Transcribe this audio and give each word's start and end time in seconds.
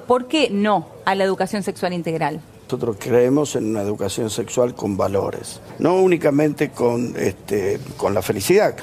¿Por 0.00 0.26
qué 0.26 0.48
no 0.50 0.88
a 1.04 1.14
la 1.14 1.24
educación 1.24 1.62
sexual 1.62 1.92
integral? 1.92 2.40
Nosotros 2.64 2.96
creemos 2.98 3.56
en 3.56 3.70
una 3.70 3.80
educación 3.80 4.28
sexual 4.28 4.74
con 4.74 4.96
valores, 4.96 5.60
no 5.78 5.96
únicamente 5.96 6.70
con, 6.70 7.14
este, 7.16 7.80
con 7.96 8.12
la 8.12 8.20
felicidad. 8.20 8.76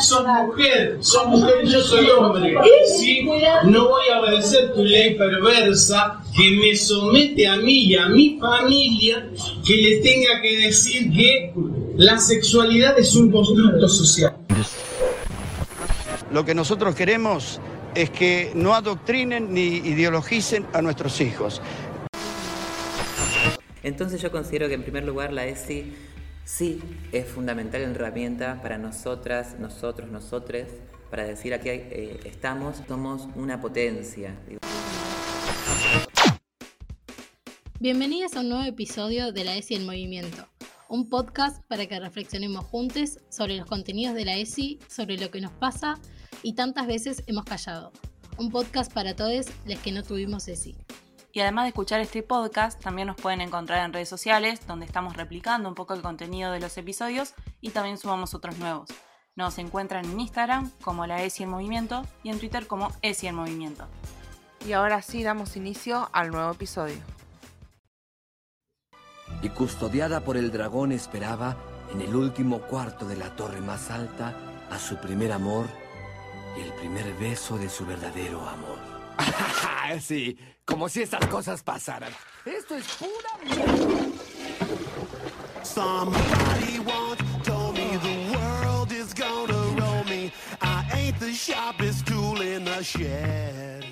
Sos 0.00 0.24
mujer, 0.46 0.98
sos 1.00 1.26
mujer 1.26 1.66
yo 1.66 1.80
soy 1.82 2.08
hombre. 2.08 2.54
¿sí? 2.98 3.28
No 3.64 3.88
voy 3.88 4.04
a 4.12 4.20
obedecer 4.20 4.72
tu 4.72 4.82
ley 4.82 5.14
perversa 5.16 6.22
que 6.36 6.50
me 6.52 6.74
somete 6.74 7.46
a 7.46 7.56
mí 7.56 7.84
y 7.84 7.96
a 7.96 8.06
mi 8.08 8.38
familia 8.38 9.28
que 9.66 9.76
le 9.76 9.96
tenga 9.98 10.40
que 10.40 10.56
decir 10.66 11.12
que 11.12 11.52
la 11.96 12.18
sexualidad 12.18 12.98
es 12.98 13.14
un 13.14 13.30
constructo 13.30 13.88
social. 13.88 14.36
Lo 16.32 16.44
que 16.44 16.54
nosotros 16.54 16.94
queremos 16.94 17.60
es 17.94 18.10
que 18.10 18.52
no 18.54 18.74
adoctrinen 18.74 19.52
ni 19.52 19.76
ideologicen 19.78 20.66
a 20.72 20.82
nuestros 20.82 21.20
hijos. 21.20 21.60
Entonces 23.82 24.20
yo 24.20 24.30
considero 24.30 24.68
que 24.68 24.74
en 24.74 24.82
primer 24.82 25.04
lugar 25.04 25.32
la 25.32 25.46
ESI 25.46 25.92
sí 26.44 26.80
es 27.12 27.26
fundamental 27.26 27.82
herramienta 27.82 28.60
para 28.62 28.78
nosotras, 28.78 29.58
nosotros, 29.58 30.10
nosotres, 30.10 30.68
para 31.10 31.24
decir 31.24 31.54
aquí 31.54 31.68
eh, 31.70 32.20
estamos, 32.24 32.76
somos 32.86 33.28
una 33.34 33.60
potencia. 33.60 34.36
Bienvenidos 37.80 38.36
a 38.36 38.40
un 38.40 38.50
nuevo 38.50 38.64
episodio 38.64 39.32
de 39.32 39.44
la 39.44 39.56
ESI 39.56 39.76
en 39.76 39.86
Movimiento, 39.86 40.46
un 40.88 41.08
podcast 41.08 41.64
para 41.66 41.86
que 41.86 41.98
reflexionemos 41.98 42.66
juntos 42.66 43.18
sobre 43.30 43.56
los 43.56 43.66
contenidos 43.66 44.14
de 44.14 44.26
la 44.26 44.36
ESI, 44.36 44.78
sobre 44.86 45.16
lo 45.16 45.30
que 45.30 45.40
nos 45.40 45.52
pasa 45.52 45.98
y 46.42 46.54
tantas 46.54 46.86
veces 46.86 47.22
hemos 47.26 47.44
callado. 47.44 47.92
Un 48.38 48.50
podcast 48.50 48.92
para 48.92 49.14
todos 49.14 49.46
los 49.66 49.78
que 49.80 49.92
no 49.92 50.02
tuvimos 50.02 50.48
ESI. 50.48 50.76
Y 51.32 51.40
además 51.40 51.64
de 51.64 51.68
escuchar 51.68 52.00
este 52.00 52.22
podcast, 52.22 52.82
también 52.82 53.06
nos 53.06 53.16
pueden 53.16 53.40
encontrar 53.40 53.84
en 53.84 53.92
redes 53.92 54.08
sociales, 54.08 54.66
donde 54.66 54.86
estamos 54.86 55.16
replicando 55.16 55.68
un 55.68 55.74
poco 55.74 55.94
el 55.94 56.02
contenido 56.02 56.50
de 56.50 56.58
los 56.58 56.76
episodios 56.76 57.34
y 57.60 57.70
también 57.70 57.98
sumamos 57.98 58.34
otros 58.34 58.58
nuevos. 58.58 58.88
Nos 59.36 59.58
encuentran 59.58 60.04
en 60.04 60.18
Instagram 60.18 60.70
como 60.82 61.06
la 61.06 61.22
ESI 61.22 61.44
en 61.44 61.50
Movimiento 61.50 62.04
y 62.24 62.30
en 62.30 62.40
Twitter 62.40 62.66
como 62.66 62.90
ESI 63.02 63.28
en 63.28 63.36
Movimiento. 63.36 63.86
Y 64.66 64.72
ahora 64.72 65.02
sí 65.02 65.22
damos 65.22 65.56
inicio 65.56 66.08
al 66.12 66.30
nuevo 66.30 66.50
episodio. 66.50 66.96
Y 69.40 69.48
custodiada 69.50 70.20
por 70.20 70.36
el 70.36 70.50
dragón 70.50 70.90
esperaba, 70.92 71.56
en 71.94 72.00
el 72.00 72.14
último 72.14 72.60
cuarto 72.62 73.06
de 73.06 73.16
la 73.16 73.34
torre 73.36 73.60
más 73.60 73.90
alta, 73.90 74.34
a 74.68 74.78
su 74.78 74.96
primer 74.96 75.32
amor 75.32 75.66
el 76.62 76.72
primer 76.74 77.12
beso 77.14 77.56
de 77.58 77.68
su 77.68 77.84
verdadero 77.86 78.46
amor. 78.48 78.78
sí, 80.00 80.36
como 80.64 80.88
si 80.88 81.02
estas 81.02 81.26
cosas 81.26 81.62
pasaran. 81.62 82.12
Esto 82.44 82.76
es 82.76 82.86
pura 82.94 83.10
mierda. 83.44 84.30
Somebody 85.62 86.78
once 86.80 87.22
told 87.44 87.74
me 87.74 87.96
the 87.98 88.36
world 88.36 88.92
is 88.92 89.14
gonna 89.14 89.52
roll 89.78 90.04
me. 90.04 90.32
I 90.60 90.84
ain't 90.94 91.18
the 91.18 91.32
sharpest 91.32 92.06
tool 92.06 92.40
in 92.40 92.64
the 92.64 92.82
shed. 92.82 93.84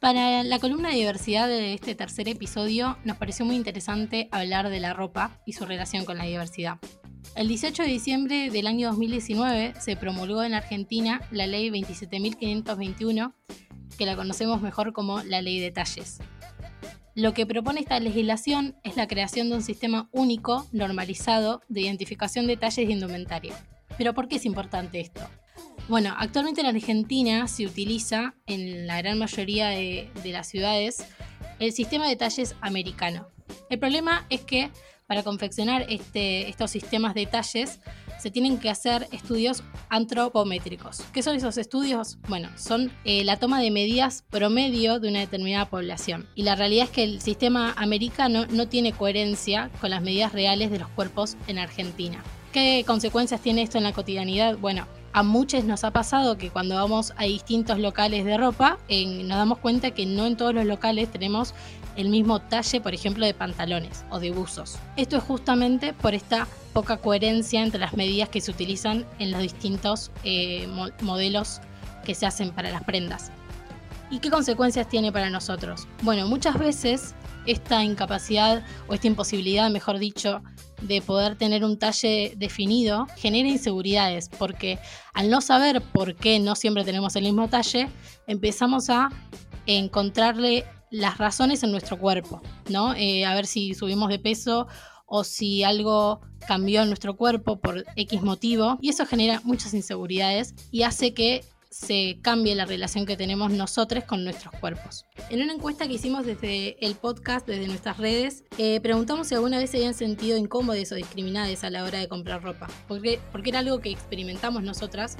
Para 0.00 0.44
la 0.44 0.58
columna 0.60 0.90
de 0.90 0.96
diversidad 0.96 1.48
de 1.48 1.74
este 1.74 1.94
tercer 1.94 2.28
episodio, 2.28 2.96
nos 3.04 3.16
pareció 3.16 3.44
muy 3.44 3.56
interesante 3.56 4.28
hablar 4.30 4.68
de 4.68 4.78
la 4.78 4.92
ropa 4.92 5.40
y 5.46 5.54
su 5.54 5.64
relación 5.64 6.04
con 6.04 6.18
la 6.18 6.24
diversidad. 6.24 6.78
El 7.34 7.48
18 7.48 7.82
de 7.82 7.88
diciembre 7.88 8.50
del 8.50 8.66
año 8.66 8.88
2019 8.88 9.74
se 9.80 9.96
promulgó 9.96 10.42
en 10.42 10.54
Argentina 10.54 11.20
la 11.30 11.46
ley 11.46 11.70
27.521, 11.70 13.34
que 13.98 14.06
la 14.06 14.16
conocemos 14.16 14.62
mejor 14.62 14.92
como 14.92 15.22
la 15.22 15.42
ley 15.42 15.60
de 15.60 15.70
talles. 15.70 16.18
Lo 17.14 17.32
que 17.34 17.46
propone 17.46 17.80
esta 17.80 17.98
legislación 17.98 18.76
es 18.84 18.96
la 18.96 19.08
creación 19.08 19.48
de 19.48 19.56
un 19.56 19.62
sistema 19.62 20.08
único, 20.12 20.66
normalizado, 20.72 21.62
de 21.68 21.82
identificación 21.82 22.46
de 22.46 22.56
talles 22.58 22.86
de 22.86 22.92
indumentaria. 22.92 23.54
Pero 23.96 24.12
¿por 24.12 24.28
qué 24.28 24.36
es 24.36 24.44
importante 24.44 25.00
esto? 25.00 25.22
Bueno, 25.88 26.14
actualmente 26.18 26.60
en 26.60 26.66
Argentina 26.66 27.48
se 27.48 27.64
utiliza 27.64 28.34
en 28.46 28.86
la 28.86 28.98
gran 28.98 29.18
mayoría 29.18 29.68
de, 29.68 30.10
de 30.22 30.32
las 30.32 30.48
ciudades 30.48 31.06
el 31.58 31.72
sistema 31.72 32.08
de 32.08 32.16
talles 32.16 32.54
americano. 32.60 33.28
El 33.70 33.78
problema 33.78 34.26
es 34.28 34.42
que 34.42 34.70
para 35.06 35.22
confeccionar 35.22 35.86
este, 35.88 36.48
estos 36.48 36.70
sistemas 36.70 37.14
de 37.14 37.26
talles 37.26 37.80
se 38.18 38.30
tienen 38.30 38.58
que 38.58 38.70
hacer 38.70 39.06
estudios 39.12 39.62
antropométricos. 39.88 41.02
¿Qué 41.12 41.22
son 41.22 41.36
esos 41.36 41.58
estudios? 41.58 42.18
Bueno, 42.28 42.48
son 42.56 42.90
eh, 43.04 43.24
la 43.24 43.36
toma 43.36 43.60
de 43.60 43.70
medidas 43.70 44.24
promedio 44.30 44.98
de 44.98 45.08
una 45.08 45.20
determinada 45.20 45.66
población. 45.66 46.26
Y 46.34 46.42
la 46.42 46.56
realidad 46.56 46.86
es 46.86 46.90
que 46.90 47.04
el 47.04 47.20
sistema 47.20 47.72
americano 47.76 48.46
no 48.46 48.68
tiene 48.68 48.92
coherencia 48.92 49.70
con 49.80 49.90
las 49.90 50.02
medidas 50.02 50.32
reales 50.32 50.70
de 50.70 50.78
los 50.78 50.88
cuerpos 50.88 51.36
en 51.46 51.58
Argentina. 51.58 52.22
¿Qué 52.52 52.84
consecuencias 52.86 53.40
tiene 53.42 53.62
esto 53.62 53.78
en 53.78 53.84
la 53.84 53.92
cotidianidad? 53.92 54.56
Bueno, 54.56 54.86
a 55.12 55.22
muchos 55.22 55.64
nos 55.64 55.84
ha 55.84 55.92
pasado 55.92 56.36
que 56.36 56.50
cuando 56.50 56.74
vamos 56.74 57.12
a 57.16 57.24
distintos 57.24 57.78
locales 57.78 58.24
de 58.24 58.36
ropa, 58.36 58.78
nos 58.88 59.38
damos 59.38 59.58
cuenta 59.58 59.92
que 59.92 60.04
no 60.04 60.26
en 60.26 60.36
todos 60.36 60.54
los 60.54 60.64
locales 60.64 61.10
tenemos 61.10 61.54
el 61.96 62.08
mismo 62.08 62.40
talle, 62.40 62.80
por 62.80 62.94
ejemplo, 62.94 63.26
de 63.26 63.34
pantalones 63.34 64.04
o 64.10 64.18
de 64.18 64.30
buzos. 64.30 64.78
Esto 64.96 65.16
es 65.16 65.22
justamente 65.22 65.92
por 65.92 66.14
esta 66.14 66.46
poca 66.72 66.98
coherencia 66.98 67.62
entre 67.62 67.80
las 67.80 67.94
medidas 67.94 68.28
que 68.28 68.40
se 68.40 68.50
utilizan 68.50 69.06
en 69.18 69.30
los 69.30 69.40
distintos 69.40 70.10
eh, 70.24 70.68
modelos 71.02 71.60
que 72.04 72.14
se 72.14 72.26
hacen 72.26 72.50
para 72.50 72.70
las 72.70 72.84
prendas. 72.84 73.30
¿Y 74.10 74.20
qué 74.20 74.30
consecuencias 74.30 74.88
tiene 74.88 75.10
para 75.10 75.30
nosotros? 75.30 75.88
Bueno, 76.02 76.28
muchas 76.28 76.58
veces 76.58 77.14
esta 77.46 77.82
incapacidad 77.82 78.64
o 78.88 78.94
esta 78.94 79.06
imposibilidad, 79.06 79.70
mejor 79.70 79.98
dicho, 79.98 80.42
de 80.82 81.00
poder 81.00 81.36
tener 81.36 81.64
un 81.64 81.78
talle 81.78 82.34
definido 82.36 83.06
genera 83.16 83.48
inseguridades 83.48 84.28
porque 84.28 84.78
al 85.14 85.30
no 85.30 85.40
saber 85.40 85.80
por 85.80 86.14
qué 86.14 86.38
no 86.38 86.54
siempre 86.54 86.84
tenemos 86.84 87.16
el 87.16 87.24
mismo 87.24 87.48
talle, 87.48 87.88
empezamos 88.26 88.90
a 88.90 89.08
encontrarle 89.66 90.66
las 90.90 91.18
razones 91.18 91.62
en 91.62 91.70
nuestro 91.70 91.98
cuerpo, 91.98 92.40
¿no? 92.68 92.94
Eh, 92.94 93.24
a 93.24 93.34
ver 93.34 93.46
si 93.46 93.74
subimos 93.74 94.08
de 94.08 94.18
peso 94.18 94.66
o 95.06 95.24
si 95.24 95.62
algo 95.62 96.20
cambió 96.46 96.82
en 96.82 96.88
nuestro 96.88 97.16
cuerpo 97.16 97.58
por 97.60 97.84
X 97.96 98.22
motivo. 98.22 98.78
Y 98.80 98.90
eso 98.90 99.06
genera 99.06 99.40
muchas 99.44 99.74
inseguridades 99.74 100.54
y 100.70 100.82
hace 100.82 101.14
que 101.14 101.44
se 101.70 102.18
cambie 102.22 102.54
la 102.54 102.64
relación 102.64 103.04
que 103.04 103.16
tenemos 103.16 103.50
nosotros 103.50 104.04
con 104.04 104.24
nuestros 104.24 104.54
cuerpos. 104.60 105.04
En 105.28 105.42
una 105.42 105.52
encuesta 105.52 105.86
que 105.86 105.94
hicimos 105.94 106.24
desde 106.24 106.82
el 106.84 106.94
podcast, 106.94 107.46
desde 107.46 107.66
nuestras 107.66 107.98
redes, 107.98 108.44
eh, 108.56 108.80
preguntamos 108.80 109.28
si 109.28 109.34
alguna 109.34 109.58
vez 109.58 109.70
se 109.70 109.76
habían 109.76 109.92
sentido 109.92 110.38
incómodos 110.38 110.90
o 110.92 110.94
discriminados 110.94 111.64
a 111.64 111.70
la 111.70 111.84
hora 111.84 111.98
de 111.98 112.08
comprar 112.08 112.42
ropa, 112.42 112.68
porque, 112.88 113.20
porque 113.30 113.50
era 113.50 113.58
algo 113.58 113.80
que 113.80 113.90
experimentamos 113.90 114.62
nosotras 114.62 115.18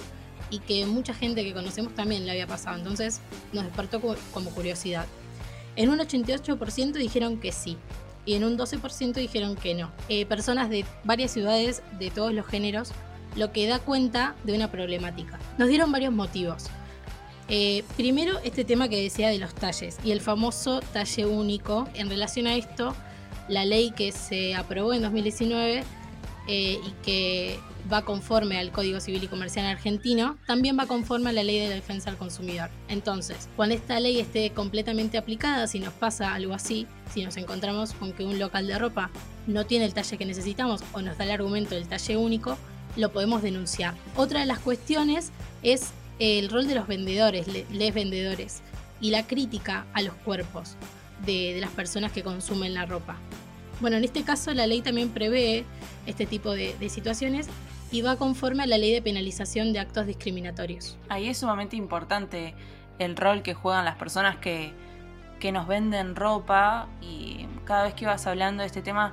y 0.49 0.61
que 0.61 0.87
mucha 0.87 1.13
gente 1.13 1.45
que 1.45 1.53
conocemos 1.53 1.95
también 1.95 2.25
le 2.25 2.31
había 2.31 2.47
pasado, 2.47 2.79
entonces 2.79 3.21
nos 3.53 3.65
despertó 3.65 4.01
como 4.33 4.51
curiosidad. 4.51 5.07
En 5.77 5.91
un 5.91 5.99
88% 5.99 6.93
dijeron 6.93 7.39
que 7.39 7.53
sí 7.53 7.77
y 8.25 8.35
en 8.35 8.45
un 8.45 8.59
12% 8.59 9.15
dijeron 9.15 9.55
que 9.57 9.75
no. 9.75 9.93
Eh, 10.09 10.27
personas 10.27 10.69
de 10.69 10.85
varias 11.05 11.31
ciudades 11.31 11.83
de 11.99 12.11
todos 12.11 12.33
los 12.33 12.47
géneros, 12.47 12.91
lo 13.37 13.53
que 13.53 13.67
da 13.67 13.79
cuenta 13.79 14.35
de 14.45 14.55
una 14.55 14.71
problemática. 14.71 15.39
Nos 15.59 15.69
dieron 15.69 15.93
varios 15.93 16.13
motivos. 16.13 16.65
Eh, 17.49 17.85
primero, 17.97 18.41
este 18.43 18.65
tema 18.65 18.89
que 18.89 19.01
decía 19.01 19.29
de 19.29 19.39
los 19.39 19.55
talles 19.55 19.99
y 20.03 20.11
el 20.11 20.21
famoso 20.21 20.81
talle 20.93 21.27
único. 21.27 21.89
En 21.95 22.09
relación 22.09 22.49
a 22.49 22.57
esto, 22.57 22.95
la 23.49 23.65
ley 23.65 23.93
que 23.93 24.11
se 24.11 24.55
aprobó 24.55 24.93
en 24.93 25.03
2019 25.03 25.85
eh, 26.47 26.81
y 26.85 26.91
que 27.05 27.59
va 27.93 28.05
conforme 28.05 28.59
al 28.59 28.73
Código 28.73 29.01
Civil 29.01 29.25
y 29.25 29.29
Comercial 29.29 29.67
argentino, 29.67 30.37
también 30.47 30.79
va 30.79 30.87
conforme 30.87 31.31
a 31.31 31.33
la 31.33 31.45
Ley 31.45 31.59
de 31.61 31.69
Defensa 31.69 32.11
del 32.11 32.19
Consumidor. 32.19 32.71
Entonces, 32.89 33.49
cuando 33.57 33.75
esta 33.75 34.01
ley 34.01 34.19
esté 34.19 34.51
completamente 34.51 35.19
aplicada, 35.19 35.67
si 35.67 35.79
nos 35.79 35.93
pasa 35.93 36.35
algo 36.35 36.55
así, 36.55 36.87
si 37.13 37.25
nos 37.25 37.37
encontramos 37.37 37.93
con 37.93 38.13
que 38.13 38.25
un 38.25 38.39
local 38.39 38.67
de 38.67 38.79
ropa 38.79 39.11
no 39.47 39.67
tiene 39.67 39.85
el 39.85 39.95
talle 39.95 40.19
que 40.19 40.27
necesitamos 40.27 40.83
o 40.93 41.03
nos 41.03 41.17
da 41.19 41.25
el 41.25 41.31
argumento 41.31 41.75
del 41.75 41.89
talle 41.89 42.17
único, 42.17 42.59
lo 42.97 43.13
podemos 43.13 43.43
denunciar. 43.43 43.95
Otra 44.17 44.41
de 44.41 44.47
las 44.47 44.59
cuestiones 44.59 45.31
es 45.63 45.91
el 46.19 46.49
rol 46.49 46.67
de 46.67 46.75
los 46.75 46.87
vendedores, 46.87 47.47
les 47.71 47.95
vendedores, 47.95 48.63
y 49.01 49.11
la 49.11 49.27
crítica 49.27 49.87
a 49.93 50.03
los 50.03 50.15
cuerpos 50.15 50.77
de, 51.25 51.59
las 51.61 51.71
personas 51.71 52.13
que 52.13 52.23
consumen 52.23 52.75
la 52.75 52.87
ropa. 52.87 53.17
Bueno, 53.81 53.97
en 53.97 54.05
este 54.05 54.23
caso 54.25 54.53
la 54.55 54.67
ley 54.67 54.81
también 54.81 55.11
prevé 55.11 55.65
este 56.07 56.27
tipo 56.27 56.53
de 56.53 56.89
situaciones 56.89 57.49
y 57.91 58.03
va 58.03 58.17
conforme 58.17 58.65
a 58.65 58.67
la 58.67 58.79
ley 58.79 58.93
de 58.93 59.03
penalización 59.03 59.73
de 59.73 59.79
actos 59.79 60.07
discriminatorios. 60.07 60.97
Ahí 61.09 61.29
es 61.29 61.39
sumamente 61.39 61.77
importante 61.77 62.55
el 62.99 63.17
rol 63.17 63.43
que 63.43 63.55
juegan 63.55 63.85
las 63.85 63.97
personas 63.97 64.37
que, 64.37 64.73
nos 65.53 65.69
venden 65.69 66.17
ropa 66.17 66.89
y 67.01 67.47
cada 67.65 67.85
vez 67.85 67.95
que 67.95 68.03
ibas 68.03 68.27
hablando 68.27 68.63
de 68.63 68.67
este 68.67 68.83
tema 68.83 69.13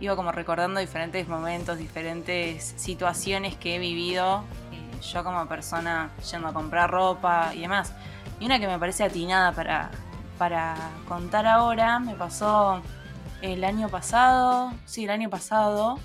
iba 0.00 0.14
como 0.14 0.30
recordando 0.30 0.78
diferentes 0.78 1.26
momentos, 1.26 1.76
diferentes 1.76 2.74
situaciones 2.76 3.56
que 3.56 3.74
he 3.74 3.78
vivido 3.80 4.44
eh, 4.70 5.02
yo 5.02 5.24
como 5.24 5.44
persona 5.48 6.12
yendo 6.30 6.46
a 6.46 6.52
comprar 6.52 6.88
ropa 6.88 7.52
y 7.52 7.62
demás. 7.62 7.92
Y 8.38 8.44
una 8.46 8.60
que 8.60 8.68
me 8.68 8.78
parece 8.78 9.02
atinada 9.02 9.50
para 10.38 10.90
contar 11.08 11.48
ahora, 11.48 11.98
me 11.98 12.14
pasó 12.14 12.80
el 13.42 13.64
año 13.64 13.88
pasado, 13.88 14.72
sí, 14.84 15.04
el 15.04 15.10
año 15.10 15.28
pasado, 15.28 15.98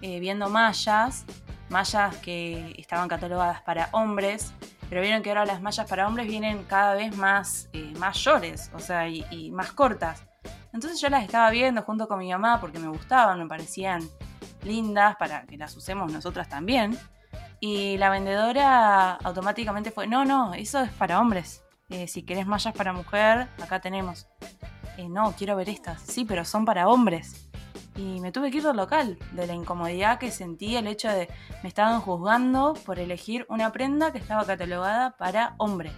eh, 0.00 0.20
viendo 0.20 0.48
mallas, 0.48 1.24
mallas 1.68 2.16
que 2.18 2.74
estaban 2.78 3.08
catalogadas 3.08 3.60
para 3.62 3.88
hombres, 3.92 4.54
pero 4.88 5.02
vieron 5.02 5.22
que 5.22 5.30
ahora 5.30 5.44
las 5.44 5.60
mallas 5.60 5.88
para 5.88 6.06
hombres 6.06 6.28
vienen 6.28 6.62
cada 6.64 6.94
vez 6.94 7.16
más 7.16 7.68
eh, 7.72 7.92
mayores, 7.98 8.70
o 8.72 8.78
sea, 8.78 9.08
y, 9.08 9.50
más 9.50 9.72
cortas. 9.72 10.24
Entonces 10.72 11.00
yo 11.00 11.08
las 11.08 11.24
estaba 11.24 11.50
viendo 11.50 11.82
junto 11.82 12.06
con 12.06 12.18
mi 12.20 12.30
mamá 12.30 12.60
porque 12.60 12.78
me 12.78 12.88
gustaban, 12.88 13.38
me 13.38 13.46
parecían 13.46 14.08
lindas 14.62 15.16
para 15.16 15.44
que 15.46 15.56
las 15.56 15.76
usemos 15.76 16.12
nosotras 16.12 16.48
también. 16.48 16.96
Y 17.58 17.96
la 17.96 18.10
vendedora 18.10 19.12
automáticamente 19.14 19.90
fue, 19.90 20.06
no, 20.06 20.24
no, 20.24 20.54
eso 20.54 20.82
es 20.82 20.92
para 20.92 21.18
hombres. 21.18 21.64
Eh, 21.88 22.06
si 22.06 22.22
querés 22.22 22.46
mallas 22.46 22.74
para 22.74 22.92
mujer, 22.92 23.48
acá 23.60 23.80
tenemos. 23.80 24.28
"Eh, 24.96 25.08
no, 25.08 25.32
quiero 25.32 25.56
ver 25.56 25.68
estas. 25.68 26.02
Sí, 26.02 26.24
pero 26.24 26.44
son 26.44 26.64
para 26.64 26.88
hombres. 26.88 27.48
Y 27.96 28.20
me 28.20 28.30
tuve 28.30 28.50
que 28.50 28.58
ir 28.58 28.62
del 28.62 28.76
local, 28.76 29.18
de 29.32 29.46
la 29.46 29.54
incomodidad 29.54 30.18
que 30.18 30.30
sentí 30.30 30.76
el 30.76 30.86
hecho 30.86 31.08
de 31.08 31.28
me 31.62 31.68
estaban 31.68 32.00
juzgando 32.00 32.74
por 32.84 32.98
elegir 32.98 33.46
una 33.48 33.72
prenda 33.72 34.12
que 34.12 34.18
estaba 34.18 34.44
catalogada 34.44 35.16
para 35.16 35.54
hombre. 35.56 35.90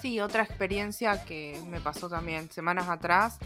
Sí, 0.00 0.18
otra 0.18 0.42
experiencia 0.42 1.24
que 1.24 1.62
me 1.68 1.80
pasó 1.80 2.08
también 2.08 2.50
semanas 2.50 2.88
atrás. 2.88 3.38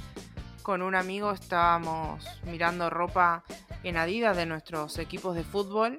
Con 0.62 0.80
un 0.80 0.94
amigo 0.94 1.32
estábamos 1.32 2.24
mirando 2.44 2.88
ropa 2.88 3.42
en 3.82 3.96
Adidas 3.98 4.36
de 4.36 4.46
nuestros 4.46 4.98
equipos 4.98 5.34
de 5.34 5.44
fútbol. 5.44 5.98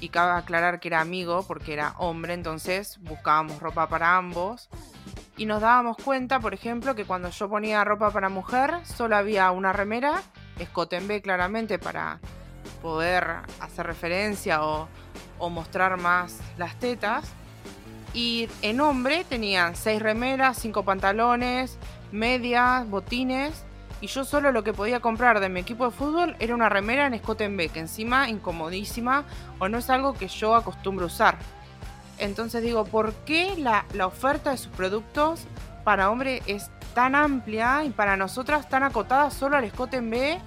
Y 0.00 0.10
cabe 0.10 0.32
aclarar 0.38 0.80
que 0.80 0.88
era 0.88 1.00
amigo 1.00 1.44
porque 1.46 1.72
era 1.72 1.94
hombre, 1.96 2.34
entonces 2.34 2.98
buscábamos 3.00 3.60
ropa 3.60 3.88
para 3.88 4.16
ambos. 4.16 4.68
Y 5.38 5.44
nos 5.44 5.60
dábamos 5.60 5.98
cuenta, 5.98 6.40
por 6.40 6.54
ejemplo, 6.54 6.94
que 6.94 7.04
cuando 7.04 7.28
yo 7.28 7.48
ponía 7.48 7.84
ropa 7.84 8.10
para 8.10 8.30
mujer, 8.30 8.74
solo 8.84 9.16
había 9.16 9.50
una 9.50 9.72
remera, 9.72 10.22
escote 10.58 10.96
en 10.96 11.06
B 11.08 11.20
claramente 11.20 11.78
para 11.78 12.20
poder 12.80 13.26
hacer 13.60 13.86
referencia 13.86 14.64
o, 14.64 14.88
mostrar 15.50 15.98
más 15.98 16.38
las 16.56 16.78
tetas. 16.78 17.30
Y 18.14 18.48
en 18.62 18.80
hombre 18.80 19.24
tenían 19.28 19.76
seis 19.76 20.00
remeras, 20.00 20.58
cinco 20.58 20.84
pantalones, 20.84 21.78
medias, 22.12 22.88
botines. 22.88 23.64
Y 24.00 24.06
yo 24.06 24.24
solo 24.24 24.52
lo 24.52 24.64
que 24.64 24.72
podía 24.72 25.00
comprar 25.00 25.40
de 25.40 25.50
mi 25.50 25.60
equipo 25.60 25.84
de 25.84 25.90
fútbol 25.90 26.36
era 26.38 26.54
una 26.54 26.70
remera 26.70 27.06
en 27.06 27.12
escote 27.12 27.44
en 27.44 27.58
B, 27.58 27.68
que 27.68 27.80
encima 27.80 28.30
incomodísima 28.30 29.24
o 29.58 29.68
no 29.68 29.76
es 29.76 29.90
algo 29.90 30.14
que 30.14 30.28
yo 30.28 30.54
acostumbro 30.54 31.06
usar. 31.06 31.36
Entonces 32.18 32.62
digo, 32.62 32.84
¿por 32.84 33.12
qué 33.24 33.54
la, 33.56 33.84
la 33.92 34.06
oferta 34.06 34.50
de 34.50 34.58
sus 34.58 34.72
productos 34.72 35.46
para 35.84 36.10
hombre 36.10 36.42
es 36.46 36.70
tan 36.94 37.14
amplia 37.14 37.84
y 37.84 37.90
para 37.90 38.16
nosotras 38.16 38.68
tan 38.68 38.82
acotada 38.82 39.30
solo 39.30 39.56
al 39.56 39.64
escote 39.64 39.98
en 39.98 40.10
B 40.10 40.38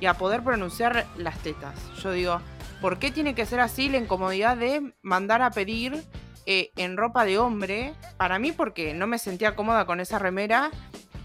y 0.00 0.06
a 0.06 0.14
poder 0.14 0.42
pronunciar 0.42 1.06
las 1.16 1.38
tetas? 1.38 1.74
Yo 2.02 2.12
digo, 2.12 2.40
¿por 2.80 2.98
qué 2.98 3.10
tiene 3.10 3.34
que 3.34 3.46
ser 3.46 3.60
así 3.60 3.88
la 3.88 3.98
incomodidad 3.98 4.56
de 4.56 4.94
mandar 5.02 5.42
a 5.42 5.50
pedir 5.50 6.02
eh, 6.46 6.70
en 6.76 6.96
ropa 6.96 7.24
de 7.24 7.38
hombre? 7.38 7.94
Para 8.16 8.38
mí 8.38 8.52
porque 8.52 8.94
no 8.94 9.06
me 9.06 9.18
sentía 9.18 9.54
cómoda 9.54 9.84
con 9.86 10.00
esa 10.00 10.18
remera 10.18 10.70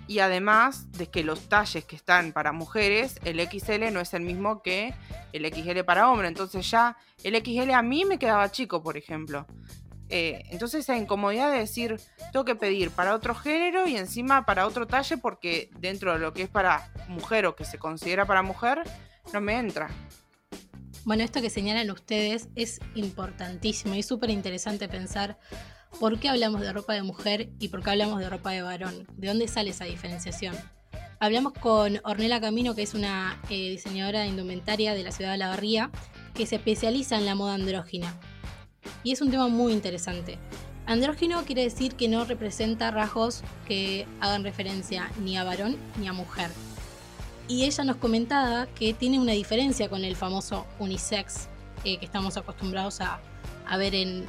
y 0.08 0.20
además 0.20 0.92
de 0.92 1.08
que 1.08 1.24
los 1.24 1.48
talles 1.48 1.86
que 1.86 1.96
están 1.96 2.34
para 2.34 2.52
mujeres, 2.52 3.20
el 3.24 3.40
XL 3.40 3.92
no 3.92 4.02
es 4.02 4.14
el 4.14 4.22
mismo 4.22 4.62
que 4.62 4.94
el 5.32 5.46
XL 5.46 5.84
para 5.86 6.10
hombre. 6.10 6.28
Entonces 6.28 6.70
ya 6.70 6.98
el 7.24 7.36
XL 7.36 7.72
a 7.72 7.82
mí 7.82 8.06
me 8.06 8.20
quedaba 8.20 8.52
chico, 8.52 8.84
por 8.84 8.98
ejemplo. 8.98 9.48
Eh, 10.16 10.46
entonces 10.52 10.82
esa 10.82 10.96
incomodidad 10.96 11.52
de 11.52 11.58
decir, 11.58 12.00
tengo 12.32 12.46
que 12.46 12.54
pedir 12.54 12.92
para 12.92 13.16
otro 13.16 13.34
género 13.34 13.88
y 13.88 13.98
encima 13.98 14.46
para 14.46 14.68
otro 14.68 14.86
talle 14.86 15.18
porque 15.18 15.72
dentro 15.80 16.14
de 16.14 16.20
lo 16.20 16.34
que 16.34 16.44
es 16.44 16.50
para 16.50 16.94
mujer 17.08 17.48
o 17.48 17.56
que 17.56 17.66
se 17.66 17.80
considera 17.80 18.28
para 18.28 18.44
mujer, 18.44 18.84
no 19.34 19.42
me 19.42 19.58
entra. 19.58 19.90
Bueno, 21.04 21.24
esto 21.24 21.42
que 21.42 21.50
señalan 21.50 21.90
ustedes 21.90 22.48
es 22.54 22.80
importantísimo 22.94 23.96
y 23.96 24.04
súper 24.04 24.30
interesante 24.30 24.88
pensar 24.88 25.40
por 26.00 26.20
qué 26.20 26.30
hablamos 26.30 26.62
de 26.62 26.72
ropa 26.74 26.94
de 26.94 27.02
mujer 27.02 27.50
y 27.58 27.70
por 27.70 27.82
qué 27.82 27.90
hablamos 27.90 28.20
de 28.20 28.30
ropa 28.30 28.52
de 28.52 28.62
varón. 28.62 29.08
¿De 29.18 29.30
dónde 29.30 29.48
sale 29.48 29.72
esa 29.72 29.86
diferenciación? 29.86 30.56
Hablamos 31.20 31.54
con 31.54 32.00
Ornella 32.04 32.40
Camino, 32.40 32.76
que 32.76 32.84
es 32.84 32.94
una 32.94 33.42
eh, 33.50 33.72
diseñadora 33.72 34.20
de 34.20 34.28
indumentaria 34.28 34.94
de 34.94 35.02
la 35.02 35.12
ciudad 35.12 35.32
de 35.32 35.40
La 35.40 35.48
Barría, 35.48 35.90
que 36.36 36.46
se 36.46 36.58
especializa 36.58 37.18
en 37.18 37.26
la 37.26 37.34
moda 37.34 37.56
andrógina. 37.56 38.16
Y 39.04 39.12
es 39.12 39.22
un 39.22 39.32
tema 39.32 39.48
muy 39.48 39.74
interesante. 39.74 40.38
Andrógino 40.86 41.44
quiere 41.46 41.64
decir 41.64 41.96
que 41.96 42.08
no 42.08 42.26
representa 42.26 42.92
rasgos 42.92 43.42
que 43.68 44.06
hagan 44.20 44.44
referencia 44.44 45.12
ni 45.22 45.38
a 45.38 45.44
varón 45.44 45.78
ni 46.00 46.08
a 46.08 46.14
mujer. 46.14 46.50
Y 47.48 47.64
ella 47.66 47.84
nos 47.84 47.98
comentaba 47.98 48.68
que 48.68 48.94
tiene 48.94 49.20
una 49.20 49.34
diferencia 49.34 49.90
con 49.90 50.04
el 50.04 50.16
famoso 50.16 50.66
unisex 50.80 51.48
eh, 51.84 51.98
que 52.00 52.06
estamos 52.06 52.38
acostumbrados 52.38 53.00
a, 53.02 53.20
ver 53.78 53.96
en 53.96 54.26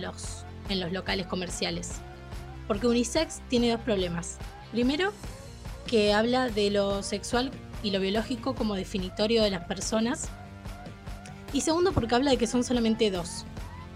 los 0.00 0.44
locales 0.92 1.26
comerciales. 1.26 2.00
Porque 2.66 2.86
unisex 2.86 3.40
tiene 3.48 3.70
dos 3.70 3.80
problemas. 3.80 4.38
Primero, 4.72 5.12
que 5.86 6.12
habla 6.12 6.48
de 6.48 6.70
lo 6.70 7.02
sexual 7.02 7.50
y 7.82 7.90
lo 7.90 8.00
biológico 8.00 8.54
como 8.54 8.74
definitorio 8.74 9.42
de 9.42 9.50
las 9.50 9.64
personas. 9.64 10.28
Y 11.52 11.60
segundo, 11.60 11.92
porque 11.92 12.14
habla 12.14 12.32
de 12.32 12.36
que 12.36 12.46
son 12.46 12.64
solamente 12.64 13.10
dos, 13.10 13.44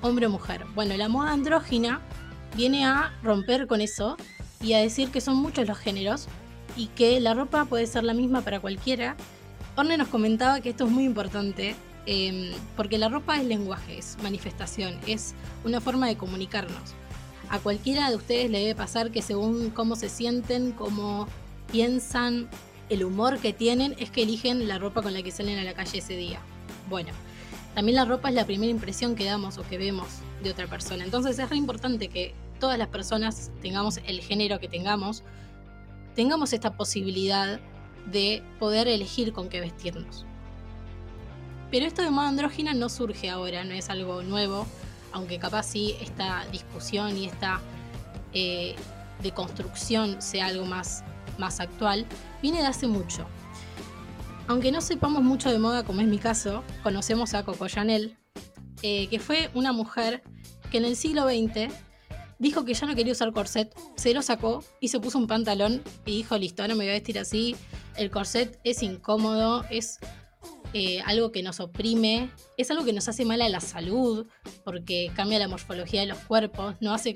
hombre 0.02 0.26
o 0.26 0.30
mujer. 0.30 0.64
Bueno, 0.74 0.96
la 0.96 1.08
moda 1.08 1.32
andrógina 1.32 2.00
viene 2.56 2.84
a 2.84 3.12
romper 3.22 3.66
con 3.66 3.80
eso 3.80 4.16
y 4.60 4.74
a 4.74 4.78
decir 4.78 5.10
que 5.10 5.20
son 5.20 5.36
muchos 5.36 5.66
los 5.66 5.78
géneros 5.78 6.28
y 6.76 6.86
que 6.88 7.20
la 7.20 7.34
ropa 7.34 7.64
puede 7.64 7.86
ser 7.86 8.04
la 8.04 8.14
misma 8.14 8.42
para 8.42 8.60
cualquiera. 8.60 9.16
Orne 9.76 9.96
nos 9.96 10.08
comentaba 10.08 10.60
que 10.60 10.70
esto 10.70 10.84
es 10.84 10.90
muy 10.90 11.04
importante 11.04 11.74
eh, 12.06 12.52
porque 12.76 12.98
la 12.98 13.08
ropa 13.08 13.36
es 13.36 13.44
lenguaje, 13.44 13.98
es 13.98 14.16
manifestación, 14.22 14.98
es 15.06 15.34
una 15.64 15.80
forma 15.80 16.06
de 16.06 16.16
comunicarnos. 16.16 16.94
A 17.48 17.58
cualquiera 17.58 18.10
de 18.10 18.16
ustedes 18.16 18.50
le 18.50 18.60
debe 18.60 18.74
pasar 18.74 19.10
que 19.10 19.22
según 19.22 19.70
cómo 19.70 19.96
se 19.96 20.08
sienten, 20.08 20.72
cómo 20.72 21.26
piensan, 21.70 22.48
el 22.88 23.04
humor 23.04 23.38
que 23.38 23.52
tienen, 23.52 23.94
es 23.98 24.10
que 24.10 24.22
eligen 24.22 24.66
la 24.66 24.78
ropa 24.78 25.00
con 25.00 25.14
la 25.14 25.22
que 25.22 25.30
salen 25.30 25.58
a 25.58 25.64
la 25.64 25.74
calle 25.74 25.98
ese 25.98 26.16
día. 26.16 26.40
Bueno, 26.88 27.10
también 27.74 27.96
la 27.96 28.04
ropa 28.04 28.28
es 28.28 28.34
la 28.34 28.44
primera 28.44 28.70
impresión 28.70 29.14
que 29.14 29.24
damos 29.24 29.58
o 29.58 29.62
que 29.62 29.78
vemos 29.78 30.08
de 30.42 30.50
otra 30.50 30.66
persona. 30.66 31.04
Entonces 31.04 31.38
es 31.38 31.48
re 31.48 31.56
importante 31.56 32.08
que 32.08 32.34
todas 32.58 32.78
las 32.78 32.88
personas, 32.88 33.50
tengamos 33.62 34.00
el 34.06 34.20
género 34.20 34.58
que 34.60 34.68
tengamos, 34.68 35.22
tengamos 36.14 36.52
esta 36.52 36.76
posibilidad 36.76 37.60
de 38.06 38.42
poder 38.58 38.88
elegir 38.88 39.32
con 39.32 39.48
qué 39.48 39.60
vestirnos. 39.60 40.26
Pero 41.70 41.86
esto 41.86 42.02
de 42.02 42.10
moda 42.10 42.28
andrógina 42.28 42.74
no 42.74 42.88
surge 42.88 43.30
ahora, 43.30 43.64
no 43.64 43.72
es 43.72 43.88
algo 43.90 44.22
nuevo, 44.22 44.66
aunque 45.12 45.38
capaz 45.38 45.64
sí 45.64 45.96
esta 46.00 46.44
discusión 46.50 47.16
y 47.16 47.26
esta 47.26 47.60
eh, 48.32 48.74
deconstrucción 49.22 50.20
sea 50.20 50.46
algo 50.46 50.66
más, 50.66 51.04
más 51.38 51.60
actual, 51.60 52.06
viene 52.42 52.58
de 52.58 52.66
hace 52.66 52.86
mucho. 52.86 53.26
Aunque 54.50 54.72
no 54.72 54.80
sepamos 54.80 55.22
mucho 55.22 55.48
de 55.48 55.60
moda, 55.60 55.84
como 55.84 56.00
es 56.00 56.08
mi 56.08 56.18
caso, 56.18 56.64
conocemos 56.82 57.34
a 57.34 57.44
Coco 57.44 57.68
Chanel, 57.68 58.16
eh, 58.82 59.06
que 59.06 59.20
fue 59.20 59.48
una 59.54 59.72
mujer 59.72 60.24
que 60.72 60.78
en 60.78 60.84
el 60.84 60.96
siglo 60.96 61.22
XX 61.22 61.72
dijo 62.40 62.64
que 62.64 62.74
ya 62.74 62.88
no 62.88 62.96
quería 62.96 63.12
usar 63.12 63.32
corset, 63.32 63.72
se 63.94 64.12
lo 64.12 64.22
sacó 64.22 64.64
y 64.80 64.88
se 64.88 64.98
puso 64.98 65.18
un 65.18 65.28
pantalón 65.28 65.82
y 66.04 66.16
dijo, 66.16 66.36
listo, 66.36 66.62
ahora 66.62 66.74
me 66.74 66.82
voy 66.82 66.88
a 66.88 66.94
vestir 66.94 67.16
así, 67.20 67.54
el 67.96 68.10
corset 68.10 68.58
es 68.64 68.82
incómodo, 68.82 69.64
es 69.70 70.00
eh, 70.74 71.00
algo 71.06 71.30
que 71.30 71.44
nos 71.44 71.60
oprime, 71.60 72.32
es 72.56 72.72
algo 72.72 72.84
que 72.84 72.92
nos 72.92 73.08
hace 73.08 73.24
mal 73.24 73.42
a 73.42 73.48
la 73.48 73.60
salud, 73.60 74.26
porque 74.64 75.12
cambia 75.14 75.38
la 75.38 75.46
morfología 75.46 76.00
de 76.00 76.08
los 76.08 76.18
cuerpos, 76.18 76.74
no 76.80 76.92
hace, 76.92 77.14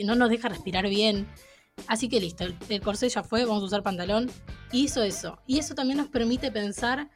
no 0.00 0.16
nos 0.16 0.30
deja 0.30 0.48
respirar 0.48 0.88
bien. 0.88 1.28
Así 1.86 2.08
que 2.08 2.20
listo, 2.20 2.44
el, 2.44 2.56
el 2.68 2.80
corset 2.80 3.12
ya 3.12 3.22
fue, 3.22 3.44
vamos 3.44 3.62
a 3.62 3.66
usar 3.66 3.82
pantalón. 3.82 4.30
Y 4.70 4.84
hizo 4.84 5.02
eso. 5.02 5.38
Y 5.46 5.58
eso 5.58 5.74
también 5.74 5.98
nos 5.98 6.08
permite 6.08 6.50
pensar 6.50 7.10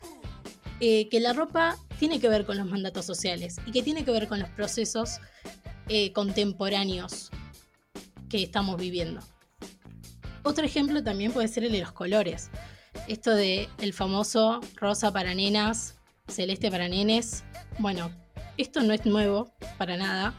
eh, 0.80 1.08
que 1.08 1.20
la 1.20 1.32
ropa 1.32 1.78
tiene 1.98 2.20
que 2.20 2.28
ver 2.28 2.44
con 2.44 2.58
los 2.58 2.66
mandatos 2.66 3.06
sociales 3.06 3.56
y 3.64 3.72
que 3.72 3.82
tiene 3.82 4.04
que 4.04 4.10
ver 4.10 4.28
con 4.28 4.40
los 4.40 4.50
procesos 4.50 5.20
eh, 5.88 6.12
contemporáneos 6.12 7.30
que 8.28 8.42
estamos 8.42 8.76
viviendo. 8.76 9.20
Otro 10.42 10.66
ejemplo 10.66 11.02
también 11.02 11.32
puede 11.32 11.48
ser 11.48 11.64
el 11.64 11.72
de 11.72 11.80
los 11.80 11.92
colores. 11.92 12.50
Esto 13.08 13.34
de 13.34 13.68
el 13.78 13.94
famoso 13.94 14.60
rosa 14.74 15.12
para 15.12 15.34
nenas, 15.34 15.96
celeste 16.28 16.70
para 16.70 16.88
nenes. 16.88 17.44
Bueno, 17.78 18.10
esto 18.58 18.82
no 18.82 18.92
es 18.92 19.06
nuevo 19.06 19.54
para 19.78 19.96
nada. 19.96 20.34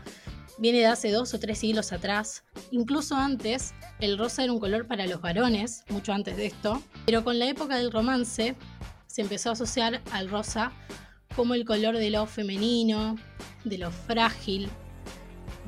Viene 0.60 0.80
de 0.80 0.88
hace 0.88 1.12
dos 1.12 1.34
o 1.36 1.40
tres 1.40 1.60
siglos 1.60 1.92
atrás. 1.92 2.44
Incluso 2.72 3.16
antes, 3.16 3.74
el 4.00 4.18
rosa 4.18 4.44
era 4.44 4.54
un 4.54 4.60
color 4.60 4.88
para 4.88 5.06
los 5.06 5.22
varones, 5.22 5.84
mucho 5.90 6.14
antes 6.14 6.36
de 6.36 6.48
esto. 6.48 6.82
Pero 7.06 7.24
con 7.24 7.38
la 7.38 7.48
época 7.48 7.78
del 7.78 7.92
romance, 7.92 8.56
se 9.06 9.22
empezó 9.22 9.50
a 9.50 9.54
asociar 9.54 10.02
al 10.12 10.30
rosa 10.30 10.72
como 11.36 11.54
el 11.54 11.66
color 11.66 11.98
de 11.98 12.10
lo 12.10 12.26
femenino, 12.26 13.18
de 13.66 13.78
lo 13.78 13.92
frágil, 13.92 14.70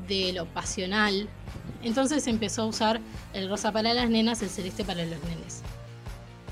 de 0.08 0.32
lo 0.32 0.46
pasional. 0.46 1.28
Entonces 1.82 2.24
se 2.24 2.30
empezó 2.30 2.62
a 2.62 2.66
usar 2.66 3.00
el 3.32 3.48
rosa 3.48 3.70
para 3.70 3.94
las 3.94 4.10
nenas, 4.10 4.42
el 4.42 4.50
celeste 4.50 4.84
para 4.84 5.04
los 5.04 5.22
nenes. 5.24 5.62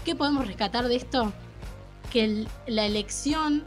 ¿Qué 0.04 0.14
podemos 0.14 0.46
rescatar 0.46 0.86
de 0.86 0.94
esto? 0.94 1.32
Que 2.12 2.46
la 2.68 2.86
elección 2.86 3.64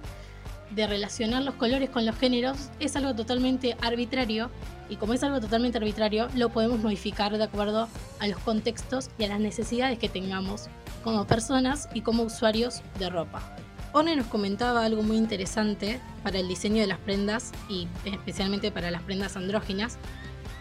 de 0.75 0.88
relacionar 0.88 1.44
los 1.44 1.56
colores 1.56 1.90
con 1.90 2.06
los 2.06 2.18
géneros 2.18 2.70
es 2.80 2.96
algo 2.96 3.13
totalmente 3.16 3.75
arbitrario 3.82 4.50
y 4.90 4.96
como 4.96 5.13
es 5.13 5.24
algo 5.24 5.40
totalmente 5.40 5.78
arbitrario 5.78 6.28
lo 6.36 6.50
podemos 6.50 6.80
modificar 6.80 7.38
de 7.38 7.44
acuerdo 7.44 7.88
a 8.20 8.28
los 8.28 8.40
contextos 8.40 9.10
y 9.18 9.25
a 9.25 9.28
las 9.28 9.40
necesidades 9.40 10.00
que 10.00 10.10
tengamos 10.10 10.68
como 11.04 11.25
personas 11.28 11.90
y 11.94 12.01
como 12.01 12.24
usuarios 12.24 12.82
de 13.00 13.10
ropa. 13.10 13.56
Orne 13.94 14.16
nos 14.16 14.28
comentaba 14.28 14.86
algo 14.86 15.04
muy 15.04 15.18
interesante 15.18 16.00
para 16.24 16.40
el 16.40 16.48
diseño 16.48 16.82
de 16.82 16.88
las 16.88 17.00
prendas 17.00 17.51
y 17.70 17.88
especialmente 18.06 18.72
para 18.72 18.90
las 18.90 19.01
prendas 19.01 19.36
andróginas, 19.36 19.98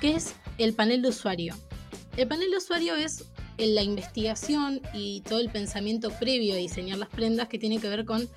que 0.01 0.17
es 0.17 0.35
el 0.59 0.75
panel 0.75 1.03
de 1.03 1.09
usuario. 1.09 1.55
El 2.17 2.27
panel 2.27 2.51
de 2.51 2.57
usuario 2.57 2.97
es 2.97 3.25
la 3.57 3.83
investigación 3.83 4.81
y 4.95 5.21
todo 5.21 5.39
el 5.39 5.51
pensamiento 5.51 6.11
previo 6.11 6.55
a 6.55 6.57
diseñar 6.57 6.99
las 6.99 7.09
prendas 7.09 7.49
que 7.49 7.59
tiene 7.59 7.79
que 7.79 7.89
ver 7.89 8.05
con 8.05 8.29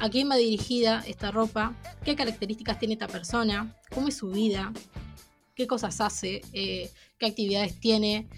a 0.00 0.10
quién 0.10 0.30
va 0.30 0.36
dirigida 0.36 1.02
esta 1.06 1.30
ropa, 1.30 1.74
qué 2.04 2.16
características 2.16 2.78
tiene 2.78 2.94
esta 2.94 3.08
persona, 3.08 3.74
cómo 3.94 4.08
es 4.08 4.16
su 4.16 4.30
vida, 4.30 4.72
qué 5.54 5.66
cosas 5.66 6.00
hace, 6.00 6.42
eh, 6.52 6.90
qué 7.18 7.26
actividades 7.26 7.80
tiene, 7.80 8.28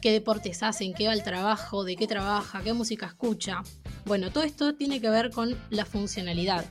qué 0.00 0.12
deportes 0.12 0.62
hace, 0.62 0.84
en 0.84 0.94
qué 0.94 1.06
va 1.06 1.12
el 1.12 1.22
trabajo, 1.22 1.84
de 1.84 1.96
qué 1.96 2.06
trabaja, 2.06 2.62
qué 2.62 2.72
música 2.72 3.06
escucha. 3.06 3.62
Bueno, 4.06 4.30
todo 4.30 4.44
esto 4.44 4.74
tiene 4.74 5.00
que 5.00 5.10
ver 5.10 5.30
con 5.30 5.56
la 5.70 5.84
funcionalidad. 5.84 6.64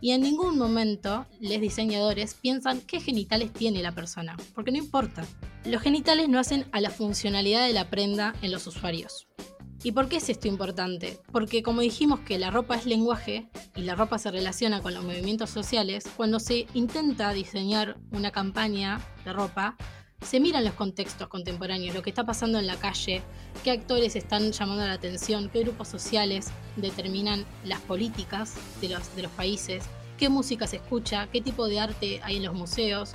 Y 0.00 0.12
en 0.12 0.22
ningún 0.22 0.58
momento 0.58 1.26
los 1.40 1.60
diseñadores 1.60 2.34
piensan 2.34 2.80
qué 2.80 3.00
genitales 3.00 3.52
tiene 3.52 3.82
la 3.82 3.92
persona, 3.92 4.36
porque 4.54 4.70
no 4.70 4.78
importa. 4.78 5.24
Los 5.64 5.82
genitales 5.82 6.28
no 6.28 6.38
hacen 6.38 6.66
a 6.72 6.80
la 6.80 6.90
funcionalidad 6.90 7.66
de 7.66 7.72
la 7.72 7.90
prenda 7.90 8.34
en 8.42 8.52
los 8.52 8.66
usuarios. 8.66 9.26
¿Y 9.82 9.92
por 9.92 10.08
qué 10.08 10.16
es 10.16 10.28
esto 10.28 10.48
importante? 10.48 11.20
Porque 11.30 11.62
como 11.62 11.80
dijimos 11.80 12.20
que 12.20 12.38
la 12.38 12.50
ropa 12.50 12.76
es 12.76 12.86
lenguaje 12.86 13.48
y 13.74 13.82
la 13.82 13.94
ropa 13.94 14.18
se 14.18 14.30
relaciona 14.30 14.80
con 14.80 14.94
los 14.94 15.04
movimientos 15.04 15.50
sociales, 15.50 16.04
cuando 16.16 16.40
se 16.40 16.66
intenta 16.74 17.32
diseñar 17.32 17.96
una 18.10 18.30
campaña 18.30 19.00
de 19.24 19.32
ropa, 19.32 19.76
se 20.22 20.40
miran 20.40 20.64
los 20.64 20.74
contextos 20.74 21.28
contemporáneos, 21.28 21.94
lo 21.94 22.02
que 22.02 22.10
está 22.10 22.24
pasando 22.24 22.58
en 22.58 22.66
la 22.66 22.76
calle, 22.76 23.22
qué 23.62 23.70
actores 23.70 24.16
están 24.16 24.50
llamando 24.50 24.86
la 24.86 24.94
atención, 24.94 25.50
qué 25.50 25.60
grupos 25.60 25.88
sociales 25.88 26.48
determinan 26.76 27.44
las 27.64 27.80
políticas 27.80 28.54
de 28.80 28.88
los, 28.88 29.14
de 29.14 29.22
los 29.22 29.32
países, 29.32 29.84
qué 30.16 30.28
música 30.28 30.66
se 30.66 30.76
escucha, 30.76 31.28
qué 31.30 31.40
tipo 31.40 31.68
de 31.68 31.80
arte 31.80 32.20
hay 32.24 32.36
en 32.36 32.44
los 32.44 32.54
museos, 32.54 33.12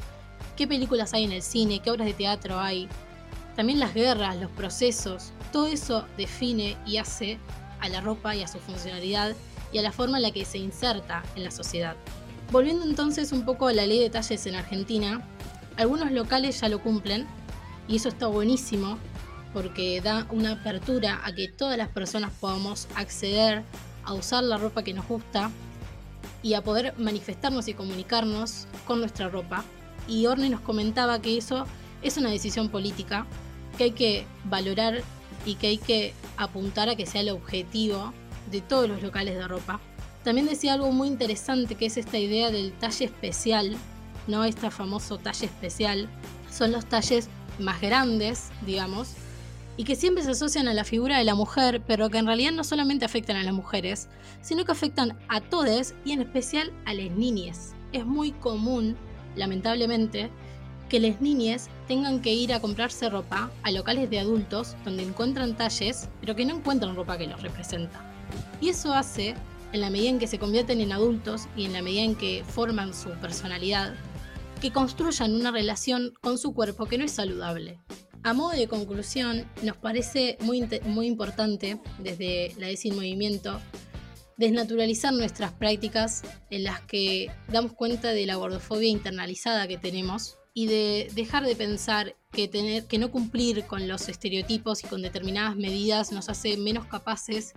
qué 0.55 0.67
películas 0.67 1.13
hay 1.13 1.23
en 1.23 1.31
el 1.31 1.41
cine, 1.41 1.79
qué 1.79 1.91
obras 1.91 2.07
de 2.07 2.13
teatro 2.13 2.59
hay. 2.59 2.87
También 3.61 3.79
las 3.79 3.93
guerras, 3.93 4.37
los 4.37 4.49
procesos, 4.49 5.33
todo 5.51 5.67
eso 5.67 6.07
define 6.17 6.77
y 6.83 6.97
hace 6.97 7.37
a 7.79 7.89
la 7.89 8.01
ropa 8.01 8.35
y 8.35 8.41
a 8.41 8.47
su 8.47 8.57
funcionalidad 8.57 9.35
y 9.71 9.77
a 9.77 9.83
la 9.83 9.91
forma 9.91 10.17
en 10.17 10.23
la 10.23 10.31
que 10.31 10.45
se 10.45 10.57
inserta 10.57 11.21
en 11.35 11.43
la 11.43 11.51
sociedad. 11.51 11.95
Volviendo 12.51 12.85
entonces 12.85 13.31
un 13.31 13.45
poco 13.45 13.67
a 13.67 13.73
la 13.73 13.85
ley 13.85 13.99
de 13.99 14.09
talles 14.09 14.47
en 14.47 14.55
Argentina, 14.55 15.21
algunos 15.77 16.11
locales 16.11 16.59
ya 16.59 16.69
lo 16.69 16.81
cumplen 16.81 17.27
y 17.87 17.97
eso 17.97 18.09
está 18.09 18.25
buenísimo 18.25 18.97
porque 19.53 20.01
da 20.01 20.25
una 20.31 20.53
apertura 20.53 21.21
a 21.23 21.31
que 21.31 21.47
todas 21.47 21.77
las 21.77 21.89
personas 21.89 22.31
podamos 22.39 22.87
acceder 22.95 23.61
a 24.05 24.13
usar 24.13 24.43
la 24.43 24.57
ropa 24.57 24.81
que 24.81 24.95
nos 24.95 25.07
gusta 25.07 25.51
y 26.41 26.55
a 26.55 26.63
poder 26.63 26.95
manifestarnos 26.97 27.67
y 27.67 27.75
comunicarnos 27.75 28.65
con 28.87 29.01
nuestra 29.01 29.29
ropa. 29.29 29.63
Y 30.07 30.25
Orne 30.25 30.49
nos 30.49 30.61
comentaba 30.61 31.21
que 31.21 31.37
eso 31.37 31.67
es 32.01 32.17
una 32.17 32.31
decisión 32.31 32.69
política 32.69 33.27
que 33.81 33.85
hay 33.85 33.91
que 33.91 34.25
valorar 34.45 35.01
y 35.43 35.55
que 35.55 35.67
hay 35.67 35.77
que 35.79 36.13
apuntar 36.37 36.87
a 36.89 36.95
que 36.95 37.07
sea 37.07 37.21
el 37.21 37.29
objetivo 37.29 38.13
de 38.51 38.61
todos 38.61 38.87
los 38.87 39.01
locales 39.01 39.35
de 39.35 39.47
ropa. 39.47 39.79
También 40.23 40.45
decía 40.45 40.73
algo 40.73 40.91
muy 40.91 41.07
interesante 41.07 41.73
que 41.73 41.87
es 41.87 41.97
esta 41.97 42.19
idea 42.19 42.51
del 42.51 42.73
talle 42.73 43.05
especial, 43.05 43.75
¿no? 44.27 44.43
Este 44.43 44.69
famoso 44.69 45.17
talle 45.17 45.47
especial. 45.47 46.07
Son 46.51 46.71
los 46.71 46.85
talles 46.85 47.27
más 47.57 47.81
grandes, 47.81 48.49
digamos, 48.67 49.13
y 49.77 49.83
que 49.83 49.95
siempre 49.95 50.23
se 50.23 50.31
asocian 50.31 50.67
a 50.67 50.75
la 50.75 50.83
figura 50.83 51.17
de 51.17 51.23
la 51.23 51.33
mujer, 51.33 51.81
pero 51.87 52.11
que 52.11 52.19
en 52.19 52.27
realidad 52.27 52.51
no 52.51 52.63
solamente 52.63 53.05
afectan 53.05 53.37
a 53.37 53.43
las 53.43 53.53
mujeres, 53.53 54.09
sino 54.41 54.63
que 54.63 54.73
afectan 54.73 55.17
a 55.27 55.41
todos 55.41 55.95
y 56.05 56.11
en 56.11 56.21
especial 56.21 56.71
a 56.85 56.93
las 56.93 57.09
niñas. 57.09 57.73
Es 57.93 58.05
muy 58.05 58.31
común, 58.31 58.95
lamentablemente, 59.35 60.29
que 60.91 60.99
las 60.99 61.21
niñas 61.21 61.69
tengan 61.87 62.21
que 62.21 62.33
ir 62.33 62.51
a 62.51 62.59
comprarse 62.59 63.09
ropa 63.09 63.49
a 63.63 63.71
locales 63.71 64.09
de 64.09 64.19
adultos 64.19 64.75
donde 64.83 65.03
encuentran 65.03 65.55
talles, 65.55 66.09
pero 66.19 66.35
que 66.35 66.43
no 66.43 66.57
encuentran 66.57 66.97
ropa 66.97 67.17
que 67.17 67.27
los 67.27 67.41
representa. 67.41 68.03
Y 68.59 68.67
eso 68.67 68.93
hace, 68.93 69.35
en 69.71 69.79
la 69.79 69.89
medida 69.89 70.09
en 70.09 70.19
que 70.19 70.27
se 70.27 70.37
convierten 70.37 70.81
en 70.81 70.91
adultos 70.91 71.47
y 71.55 71.63
en 71.63 71.71
la 71.71 71.81
medida 71.81 72.01
en 72.01 72.15
que 72.15 72.43
forman 72.43 72.93
su 72.93 73.09
personalidad, 73.21 73.93
que 74.59 74.73
construyan 74.73 75.33
una 75.33 75.51
relación 75.51 76.11
con 76.19 76.37
su 76.37 76.53
cuerpo 76.53 76.87
que 76.87 76.97
no 76.97 77.05
es 77.05 77.13
saludable. 77.13 77.79
A 78.23 78.33
modo 78.33 78.51
de 78.51 78.67
conclusión, 78.67 79.45
nos 79.63 79.77
parece 79.77 80.37
muy, 80.41 80.67
muy 80.83 81.07
importante 81.07 81.79
desde 81.99 82.53
la 82.59 82.67
ESI 82.67 82.91
Movimiento 82.91 83.61
desnaturalizar 84.35 85.13
nuestras 85.13 85.53
prácticas 85.53 86.23
en 86.49 86.65
las 86.65 86.81
que 86.81 87.31
damos 87.47 87.71
cuenta 87.71 88.09
de 88.09 88.25
la 88.25 88.35
gordofobia 88.35 88.89
internalizada 88.89 89.69
que 89.69 89.77
tenemos 89.77 90.37
y 90.53 90.67
de 90.67 91.09
dejar 91.13 91.45
de 91.45 91.55
pensar 91.55 92.15
que, 92.31 92.47
tener, 92.47 92.85
que 92.85 92.97
no 92.97 93.11
cumplir 93.11 93.65
con 93.65 93.87
los 93.87 94.09
estereotipos 94.09 94.83
y 94.83 94.87
con 94.87 95.01
determinadas 95.01 95.55
medidas 95.55 96.11
nos 96.11 96.29
hace 96.29 96.57
menos 96.57 96.85
capaces 96.87 97.53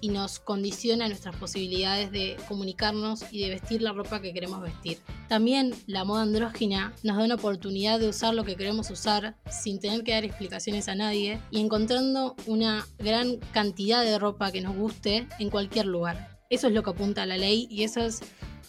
y 0.00 0.08
nos 0.08 0.40
condiciona 0.40 1.06
nuestras 1.06 1.36
posibilidades 1.36 2.10
de 2.10 2.36
comunicarnos 2.48 3.24
y 3.30 3.40
de 3.40 3.50
vestir 3.50 3.82
la 3.82 3.92
ropa 3.92 4.20
que 4.20 4.32
queremos 4.32 4.60
vestir. 4.60 4.98
También 5.28 5.72
la 5.86 6.04
moda 6.04 6.22
andrógina 6.22 6.92
nos 7.04 7.16
da 7.16 7.24
una 7.24 7.36
oportunidad 7.36 8.00
de 8.00 8.08
usar 8.08 8.34
lo 8.34 8.44
que 8.44 8.56
queremos 8.56 8.90
usar 8.90 9.36
sin 9.48 9.78
tener 9.78 10.02
que 10.02 10.12
dar 10.12 10.24
explicaciones 10.24 10.88
a 10.88 10.96
nadie 10.96 11.40
y 11.52 11.60
encontrando 11.60 12.34
una 12.46 12.84
gran 12.98 13.36
cantidad 13.52 14.02
de 14.04 14.18
ropa 14.18 14.50
que 14.50 14.60
nos 14.60 14.76
guste 14.76 15.28
en 15.38 15.50
cualquier 15.50 15.86
lugar. 15.86 16.40
Eso 16.50 16.66
es 16.66 16.74
lo 16.74 16.82
que 16.82 16.90
apunta 16.90 17.24
la 17.24 17.38
ley 17.38 17.68
y 17.70 17.84
eso 17.84 18.00
es 18.00 18.20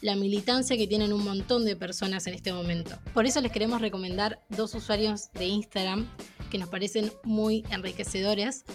la 0.04 0.18
militancia 0.18 0.76
que 0.76 0.86
tienen 0.86 1.14
un 1.14 1.24
montón 1.24 1.64
de 1.64 1.78
personas 1.78 2.28
en 2.28 2.34
este 2.34 2.52
momento. 2.52 3.00
Por 3.14 3.26
eso 3.26 3.40
les 3.40 3.54
queremos 3.54 3.80
recomendar 3.80 4.44
dos 4.50 4.76
usuarios 4.76 5.32
de 5.32 5.46
Instagram 5.46 6.06
que 6.52 6.58
nos 6.58 6.68
parecen 6.68 7.10
muy 7.24 7.64
enriquecedores. 7.72 8.66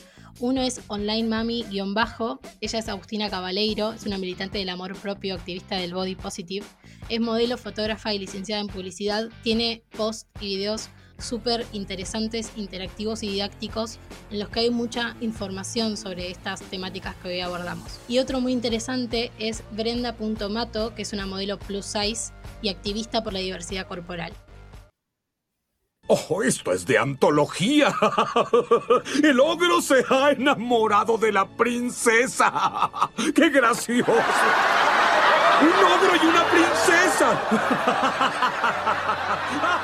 Uno 0.40 0.62
es 0.62 0.80
Online 0.88 1.28
Mami-bajo. 1.28 2.40
Ella 2.62 2.78
es 2.78 2.88
Agustina 2.88 3.28
Cabaleiro, 3.28 3.92
es 3.92 4.06
una 4.06 4.16
militante 4.16 4.56
del 4.56 4.70
amor 4.70 4.96
propio, 4.96 5.34
activista 5.34 5.76
del 5.76 5.92
body 5.92 6.14
positive. 6.14 6.64
Es 7.10 7.20
modelo, 7.20 7.58
fotógrafa 7.58 8.14
y 8.14 8.18
licenciada 8.18 8.62
en 8.62 8.68
publicidad. 8.68 9.28
Tiene 9.42 9.82
posts 9.98 10.30
y 10.40 10.56
videos 10.56 10.88
súper 11.18 11.66
interesantes, 11.72 12.52
interactivos 12.56 13.22
y 13.22 13.28
didácticos 13.28 13.98
en 14.30 14.38
los 14.38 14.48
que 14.48 14.60
hay 14.60 14.70
mucha 14.70 15.16
información 15.20 15.96
sobre 15.96 16.30
estas 16.30 16.62
temáticas 16.62 17.14
que 17.16 17.28
hoy 17.28 17.40
abordamos. 17.40 17.98
Y 18.08 18.18
otro 18.18 18.40
muy 18.40 18.52
interesante 18.52 19.32
es 19.38 19.62
Brenda.mato, 19.72 20.94
que 20.94 21.02
es 21.02 21.12
una 21.12 21.26
modelo 21.26 21.58
plus 21.58 21.86
size 21.86 22.32
y 22.62 22.68
activista 22.68 23.22
por 23.22 23.32
la 23.32 23.40
diversidad 23.40 23.86
corporal. 23.86 24.32
¡Oh, 26.10 26.42
esto 26.42 26.72
es 26.72 26.86
de 26.86 26.96
antología! 26.96 27.94
El 29.22 29.38
ogro 29.40 29.82
se 29.82 30.02
ha 30.08 30.30
enamorado 30.30 31.18
de 31.18 31.32
la 31.32 31.46
princesa. 31.46 33.10
¡Qué 33.34 33.50
gracioso! 33.50 34.10
¡Un 35.60 35.68
ogro 35.68 36.16
y 36.16 36.26
una 36.26 36.44
princesa! 36.48 37.42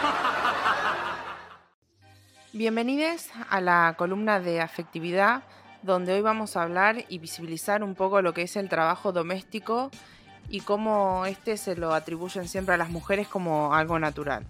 Bienvenidos 2.56 3.30
a 3.50 3.61
la 3.61 3.96
columna 3.99 4.38
de 4.38 4.61
afectividad, 4.61 5.42
donde 5.82 6.12
hoy 6.12 6.20
vamos 6.20 6.56
a 6.56 6.62
hablar 6.62 7.04
y 7.08 7.18
visibilizar 7.18 7.82
un 7.82 7.96
poco 7.96 8.23
lo 8.23 8.32
que 8.32 8.42
es 8.42 8.54
el 8.54 8.68
trabajo 8.68 9.11
doméstico 9.11 9.90
y 10.49 10.61
cómo 10.61 11.26
este 11.26 11.56
se 11.56 11.75
lo 11.75 11.92
atribuyen 11.94 12.46
siempre 12.46 12.76
a 12.76 12.78
las 12.78 12.90
mujeres 12.90 13.26
como 13.26 13.75
algo 13.75 13.99
natural. 13.99 14.46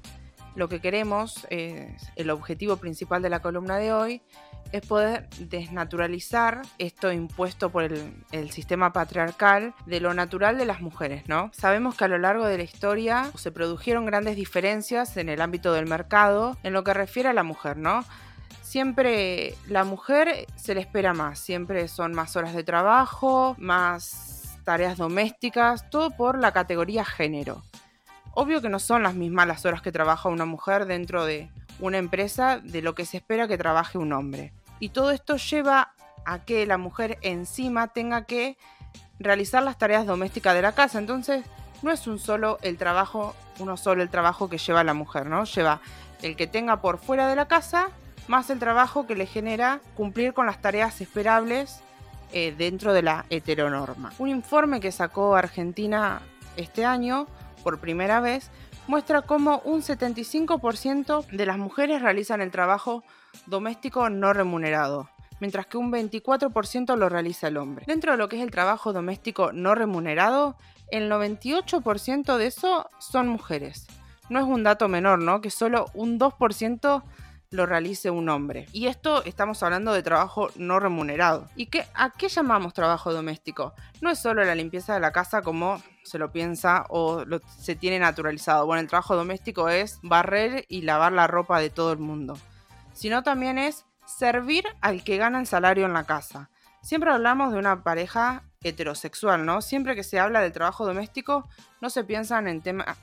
Lo 0.55 0.69
que 0.69 0.83
queremos, 0.83 1.47
es, 1.49 2.13
el 2.15 2.29
objetivo 2.29 2.77
principal 2.77 3.23
de 3.23 3.31
la 3.31 3.41
columna 3.41 3.79
de 3.79 3.95
hoy, 3.95 4.21
es 4.75 4.85
poder 4.85 5.29
desnaturalizar 5.39 6.63
esto 6.79 7.13
impuesto 7.13 7.71
por 7.71 7.85
el, 7.85 8.51
sistema 8.51 8.93
patriarcal 8.93 9.73
de 9.87 10.01
lo 10.01 10.15
natural 10.15 10.59
de 10.59 10.67
las 10.67 10.81
mujeres, 10.81 11.29
¿no? 11.29 11.51
Sabemos 11.53 11.95
que 11.97 12.05
a 12.05 12.09
lo 12.09 12.19
largo 12.19 12.47
de 12.47 12.59
la 12.59 12.65
historia 12.65 13.31
se 13.37 13.53
produjeron 13.53 14.05
grandes 14.05 14.35
diferencias 14.35 15.17
en 15.17 15.29
el 15.29 15.41
ámbito 15.41 15.73
del 15.73 15.87
mercado 15.87 16.57
en 16.65 16.73
lo 16.73 16.83
que 16.83 16.93
refiere 16.93 17.29
a 17.29 17.33
la 17.33 17.45
mujer, 17.45 17.77
¿no? 17.77 18.05
Siempre 18.63 19.55
la 19.69 19.85
mujer 19.85 20.47
se 20.57 20.75
le 20.75 20.81
espera 20.81 21.15
más, 21.15 21.39
siempre 21.39 21.87
son 21.87 22.13
más 22.13 22.35
horas 22.35 22.53
de 22.53 22.65
trabajo, 22.65 23.55
más 23.59 24.59
tareas 24.65 24.97
domésticas, 24.97 25.89
todo 25.89 26.11
por 26.11 26.39
la 26.39 26.51
categoría 26.51 27.05
género. 27.05 27.63
Obvio 28.33 28.61
que 28.61 28.69
no 28.69 28.81
son 28.81 29.05
las 29.05 29.15
mismas 29.15 29.47
las 29.47 29.65
horas 29.65 29.83
que 29.83 29.93
trabaja 29.93 30.29
una 30.29 30.47
mujer 30.47 30.87
dentro 30.87 31.25
de 31.25 31.49
una 31.79 31.99
empresa 31.99 32.59
de 32.59 32.83
lo 32.83 32.97
que 32.97 33.07
se 33.07 33.19
espera 33.19 33.47
que 33.47 33.59
trabaje 33.59 33.99
un 33.99 34.13
hombre. 34.13 34.53
Y 34.81 34.91
todo 34.91 35.11
esto 35.11 35.37
lleva 35.37 35.95
a 36.25 36.45
que 36.45 36.67
la 36.67 36.79
mujer 36.79 37.19
encima 37.23 37.89
tenga 37.89 38.25
que 38.25 38.57
realizar 39.19 39.63
las 39.63 39.79
tareas 39.79 40.07
domésticas 40.07 40.55
de 40.55 40.63
la 40.63 40.73
casa. 40.73 40.99
Entonces, 40.99 41.45
no 41.83 41.91
es 41.91 42.07
un 42.07 42.19
solo 42.19 42.59
el 42.63 42.79
trabajo, 42.79 43.35
uno 43.59 43.77
solo 43.77 44.03
el 44.03 44.09
trabajo 44.09 44.49
que 44.49 44.59
lleva 44.59 44.85
la 44.85 44.95
mujer, 44.95 45.27
¿no? 45.27 45.45
Lleva 45.45 45.81
el 46.23 46.37
que 46.37 46.47
tenga 46.47 46.81
por 46.81 46.99
fuera 46.99 47.29
de 47.29 47.37
la 47.37 47.47
casa, 47.47 47.89
más 48.27 48.49
el 48.51 48.59
trabajo 48.59 49.07
que 49.07 49.15
le 49.15 49.27
genera 49.27 49.81
cumplir 49.95 50.33
con 50.33 50.47
las 50.47 50.61
tareas 50.61 51.01
esperables 51.01 51.81
eh, 52.33 52.55
dentro 52.57 52.93
de 52.95 53.03
la 53.03 53.27
heteronorma. 53.31 54.13
Un 54.19 54.29
informe 54.29 54.81
que 54.81 54.93
sacó 54.93 55.37
Argentina 55.37 56.23
este 56.57 56.85
año, 56.85 57.27
por 57.63 57.81
primera 57.81 58.21
vez, 58.21 58.51
muestra 58.87 59.23
cómo 59.23 59.61
un 59.65 59.83
75% 59.83 61.27
de 61.27 61.47
las 61.47 61.59
mujeres 61.59 62.03
realizan 62.03 62.41
el 62.41 62.51
trabajo 62.51 63.05
doméstico 63.47 64.11
no 64.11 64.33
remunerado, 64.33 65.09
mientras 65.41 65.67
que 65.67 65.77
un 65.77 65.93
24% 65.93 66.97
lo 66.97 67.09
realiza 67.09 67.49
el 67.49 67.57
hombre. 67.57 67.85
Dentro 67.87 68.13
de 68.13 68.19
lo 68.19 68.29
que 68.29 68.37
es 68.37 68.43
el 68.43 68.51
trabajo 68.51 68.93
doméstico 68.93 69.53
no 69.53 69.75
remunerado, 69.75 70.57
el 70.91 71.11
98% 71.11 72.37
de 72.37 72.47
eso 72.47 72.89
son 72.99 73.29
mujeres. 73.29 73.87
No 74.29 74.39
es 74.39 74.45
un 74.45 74.63
dato 74.63 74.89
menor, 74.89 75.19
¿no? 75.19 75.41
Que 75.41 75.51
solo 75.51 75.87
un 75.95 76.19
2% 76.19 77.03
lo 77.51 77.67
realice 77.67 78.11
un 78.11 78.29
hombre. 78.29 78.67
Y 78.73 78.87
esto 78.87 79.25
estamos 79.25 79.63
hablando 79.63 79.93
de 79.93 80.03
trabajo 80.03 80.49
no 80.57 80.81
remunerado. 80.81 81.49
¿Y 81.57 81.67
qué, 81.67 81.85
a 81.95 82.11
qué 82.11 82.29
llamamos 82.29 82.75
trabajo 82.75 83.13
doméstico? 83.13 83.75
No 84.01 84.11
es 84.11 84.19
solo 84.19 84.45
la 84.45 84.55
limpieza 84.55 84.95
de 84.95 85.01
la 85.01 85.13
casa 85.13 85.43
como 85.43 85.81
se 86.03 86.19
lo 86.19 86.33
piensa 86.33 86.85
o 86.89 87.25
se 87.59 87.77
tiene 87.77 87.99
naturalizado. 87.99 88.67
Bueno, 88.67 88.81
el 88.81 88.89
trabajo 88.89 89.17
doméstico 89.17 89.69
es 89.69 90.01
barrer 90.03 90.65
y 90.69 90.83
lavar 90.83 91.13
la 91.13 91.27
ropa 91.27 91.61
de 91.61 91.71
todo 91.71 91.93
el 91.93 91.99
mundo. 91.99 92.37
Sino 92.95 93.23
también 93.23 93.59
es 93.59 93.85
servir 94.07 94.65
al 94.81 95.05
que 95.05 95.19
gana 95.19 95.41
el 95.41 95.47
salario 95.47 95.85
en 95.85 95.93
la 95.93 96.05
casa. 96.05 96.51
Siempre 96.83 97.11
hablamos 97.11 97.53
de 97.53 97.59
una 97.59 97.83
pareja 97.83 98.45
heterosexual, 98.63 99.45
¿no? 99.45 99.63
Siempre 99.63 99.95
que 99.95 100.05
se 100.05 100.19
habla 100.19 100.41
del 100.41 100.53
trabajo 100.53 100.87
doméstico, 100.87 101.49
no 101.81 101.91
se 101.91 102.05
piensan 102.05 102.49
en, 102.49 102.63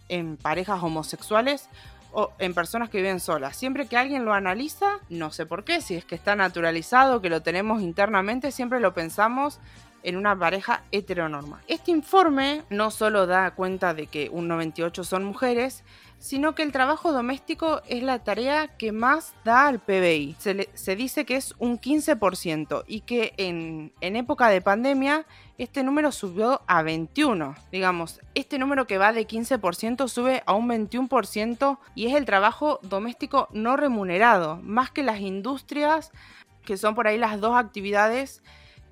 en 0.10 0.38
parejas 0.38 0.82
homosexuales 0.82 1.70
o 2.12 2.32
en 2.40 2.54
personas 2.54 2.90
que 2.90 2.98
viven 2.98 3.20
solas. 3.20 3.56
Siempre 3.56 3.88
que 3.88 3.98
alguien 3.98 4.26
lo 4.26 4.34
analiza, 4.34 5.00
no 5.10 5.32
sé 5.32 5.46
por 5.46 5.64
qué, 5.64 5.82
si 5.82 5.96
es 5.96 6.06
que 6.06 6.16
está 6.16 6.36
naturalizado, 6.36 7.22
que 7.22 7.30
lo 7.30 7.42
tenemos 7.42 7.82
internamente, 7.82 8.52
siempre 8.52 8.80
lo 8.80 8.94
pensamos 8.94 9.60
en 10.04 10.18
una 10.18 10.38
pareja 10.38 10.84
heteronorma. 10.92 11.62
Este 11.68 11.92
informe 11.92 12.64
no 12.70 12.92
solo 12.92 13.28
da 13.28 13.52
cuenta 13.52 13.94
de 13.94 14.08
que 14.08 14.30
un 14.30 14.48
98 14.48 15.04
son 15.04 15.24
mujeres, 15.24 15.84
sino 16.22 16.54
que 16.54 16.62
el 16.62 16.72
trabajo 16.72 17.12
doméstico 17.12 17.82
es 17.88 18.04
la 18.04 18.20
tarea 18.20 18.68
que 18.68 18.92
más 18.92 19.34
da 19.44 19.68
al 19.68 19.80
PBI. 19.80 20.36
Se, 20.38 20.96
dice 20.96 21.26
que 21.26 21.36
es 21.36 21.56
un 21.58 21.80
15% 21.80 22.84
y 22.88 23.02
que 23.02 23.34
en, 23.38 23.92
en, 24.02 24.16
época 24.16 24.50
de 24.50 24.62
pandemia 24.62 25.26
este 25.58 25.84
número 25.84 26.12
subió 26.12 26.62
a 26.68 26.84
21. 26.84 27.56
Digamos, 27.72 28.22
este 28.36 28.60
número 28.60 28.86
que 28.86 29.00
va 29.00 29.14
de 29.14 29.28
15% 29.28 30.08
sube 30.08 30.44
a 30.46 30.54
un 30.54 30.70
21% 30.70 31.80
y 31.96 32.06
es 32.06 32.14
el 32.14 32.26
trabajo 32.26 32.80
doméstico 32.84 33.48
no 33.52 33.76
remunerado, 33.76 34.58
más 34.58 34.92
que 34.92 35.02
las 35.02 35.22
industrias, 35.22 36.12
que 36.64 36.78
son 36.78 36.94
por 36.94 37.08
ahí 37.08 37.18
las 37.18 37.42
dos 37.42 37.58
actividades 37.58 38.44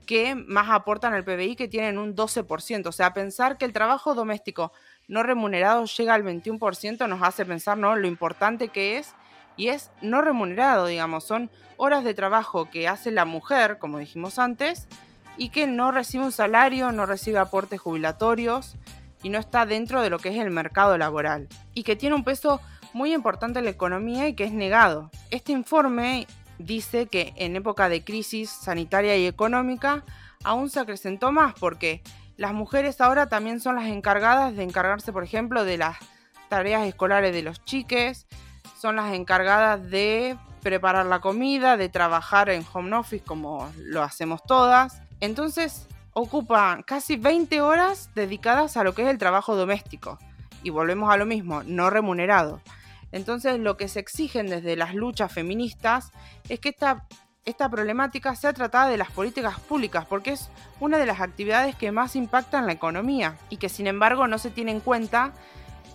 que 0.09 0.33
más 0.33 0.71
aportan 0.71 1.13
al 1.13 1.23
PBI, 1.23 1.55
que 1.55 1.67
tienen 1.67 1.99
un 1.99 2.15
12%. 2.15 2.87
O 2.87 2.91
sea, 2.91 3.13
pensar 3.13 3.59
que 3.59 3.65
el 3.65 3.73
trabajo 3.73 4.15
doméstico 4.15 4.73
no 5.07 5.21
remunerado 5.21 5.85
llega 5.85 6.15
al 6.15 6.23
21% 6.23 7.07
nos 7.07 7.21
hace 7.21 7.45
pensar 7.45 7.77
¿no? 7.77 7.95
lo 7.95 8.07
importante 8.07 8.69
que 8.69 8.97
es 8.97 9.13
y 9.55 9.67
es 9.67 9.91
no 10.01 10.23
remunerado, 10.23 10.87
digamos, 10.87 11.25
son 11.25 11.51
horas 11.77 12.03
de 12.03 12.15
trabajo 12.15 12.71
que 12.71 12.87
hace 12.87 13.11
la 13.11 13.25
mujer, 13.25 13.77
como 13.77 13.99
dijimos 13.99 14.39
antes, 14.39 14.87
y 15.37 15.49
que 15.49 15.67
no 15.67 15.91
recibe 15.91 16.23
un 16.23 16.31
salario, 16.31 16.91
no 16.91 17.05
recibe 17.05 17.37
aportes 17.37 17.79
jubilatorios 17.79 18.77
y 19.21 19.29
no 19.29 19.37
está 19.37 19.67
dentro 19.67 20.01
de 20.01 20.09
lo 20.09 20.17
que 20.17 20.29
es 20.29 20.37
el 20.37 20.49
mercado 20.49 20.97
laboral 20.97 21.47
y 21.75 21.83
que 21.83 21.95
tiene 21.95 22.15
un 22.15 22.23
peso 22.23 22.61
muy 22.93 23.13
importante 23.13 23.59
en 23.59 23.65
la 23.65 23.71
economía 23.71 24.27
y 24.27 24.33
que 24.33 24.45
es 24.45 24.53
negado. 24.53 25.11
Este 25.29 25.51
informe 25.51 26.25
dice 26.59 27.07
que 27.07 27.33
en 27.37 27.55
época 27.55 27.89
de 27.89 28.03
crisis 28.03 28.49
sanitaria 28.49 29.17
y 29.17 29.25
económica 29.25 30.03
aún 30.43 30.69
se 30.69 30.79
acrecentó 30.79 31.31
más 31.31 31.53
porque 31.59 32.03
las 32.37 32.53
mujeres 32.53 33.01
ahora 33.01 33.27
también 33.27 33.59
son 33.59 33.75
las 33.75 33.87
encargadas 33.87 34.55
de 34.55 34.63
encargarse, 34.63 35.11
por 35.11 35.23
ejemplo, 35.23 35.65
de 35.65 35.77
las 35.77 35.97
tareas 36.47 36.87
escolares 36.87 37.33
de 37.33 37.41
los 37.41 37.63
chiques, 37.65 38.27
son 38.79 38.95
las 38.95 39.13
encargadas 39.13 39.89
de 39.89 40.37
preparar 40.61 41.05
la 41.05 41.19
comida, 41.19 41.77
de 41.77 41.89
trabajar 41.89 42.49
en 42.49 42.65
home 42.71 42.95
office 42.95 43.23
como 43.25 43.69
lo 43.77 44.03
hacemos 44.03 44.43
todas. 44.43 45.01
Entonces 45.19 45.87
ocupan 46.13 46.83
casi 46.83 47.17
20 47.17 47.61
horas 47.61 48.09
dedicadas 48.15 48.77
a 48.77 48.83
lo 48.83 48.93
que 48.93 49.03
es 49.03 49.09
el 49.09 49.17
trabajo 49.17 49.55
doméstico. 49.55 50.17
Y 50.63 50.69
volvemos 50.69 51.11
a 51.11 51.17
lo 51.17 51.25
mismo, 51.25 51.63
no 51.63 51.89
remunerado. 51.89 52.61
Entonces 53.11 53.59
lo 53.59 53.77
que 53.77 53.87
se 53.87 53.99
exigen 53.99 54.47
desde 54.47 54.75
las 54.75 54.93
luchas 54.93 55.31
feministas 55.31 56.11
es 56.47 56.59
que 56.59 56.69
esta, 56.69 57.05
esta 57.45 57.69
problemática 57.69 58.35
sea 58.35 58.53
tratada 58.53 58.89
de 58.89 58.97
las 58.97 59.11
políticas 59.11 59.59
públicas, 59.59 60.05
porque 60.05 60.31
es 60.31 60.49
una 60.79 60.97
de 60.97 61.05
las 61.05 61.21
actividades 61.21 61.75
que 61.75 61.91
más 61.91 62.15
impactan 62.15 62.65
la 62.65 62.73
economía 62.73 63.37
y 63.49 63.57
que 63.57 63.69
sin 63.69 63.87
embargo 63.87 64.27
no 64.27 64.37
se 64.37 64.51
tiene 64.51 64.71
en 64.71 64.79
cuenta 64.79 65.33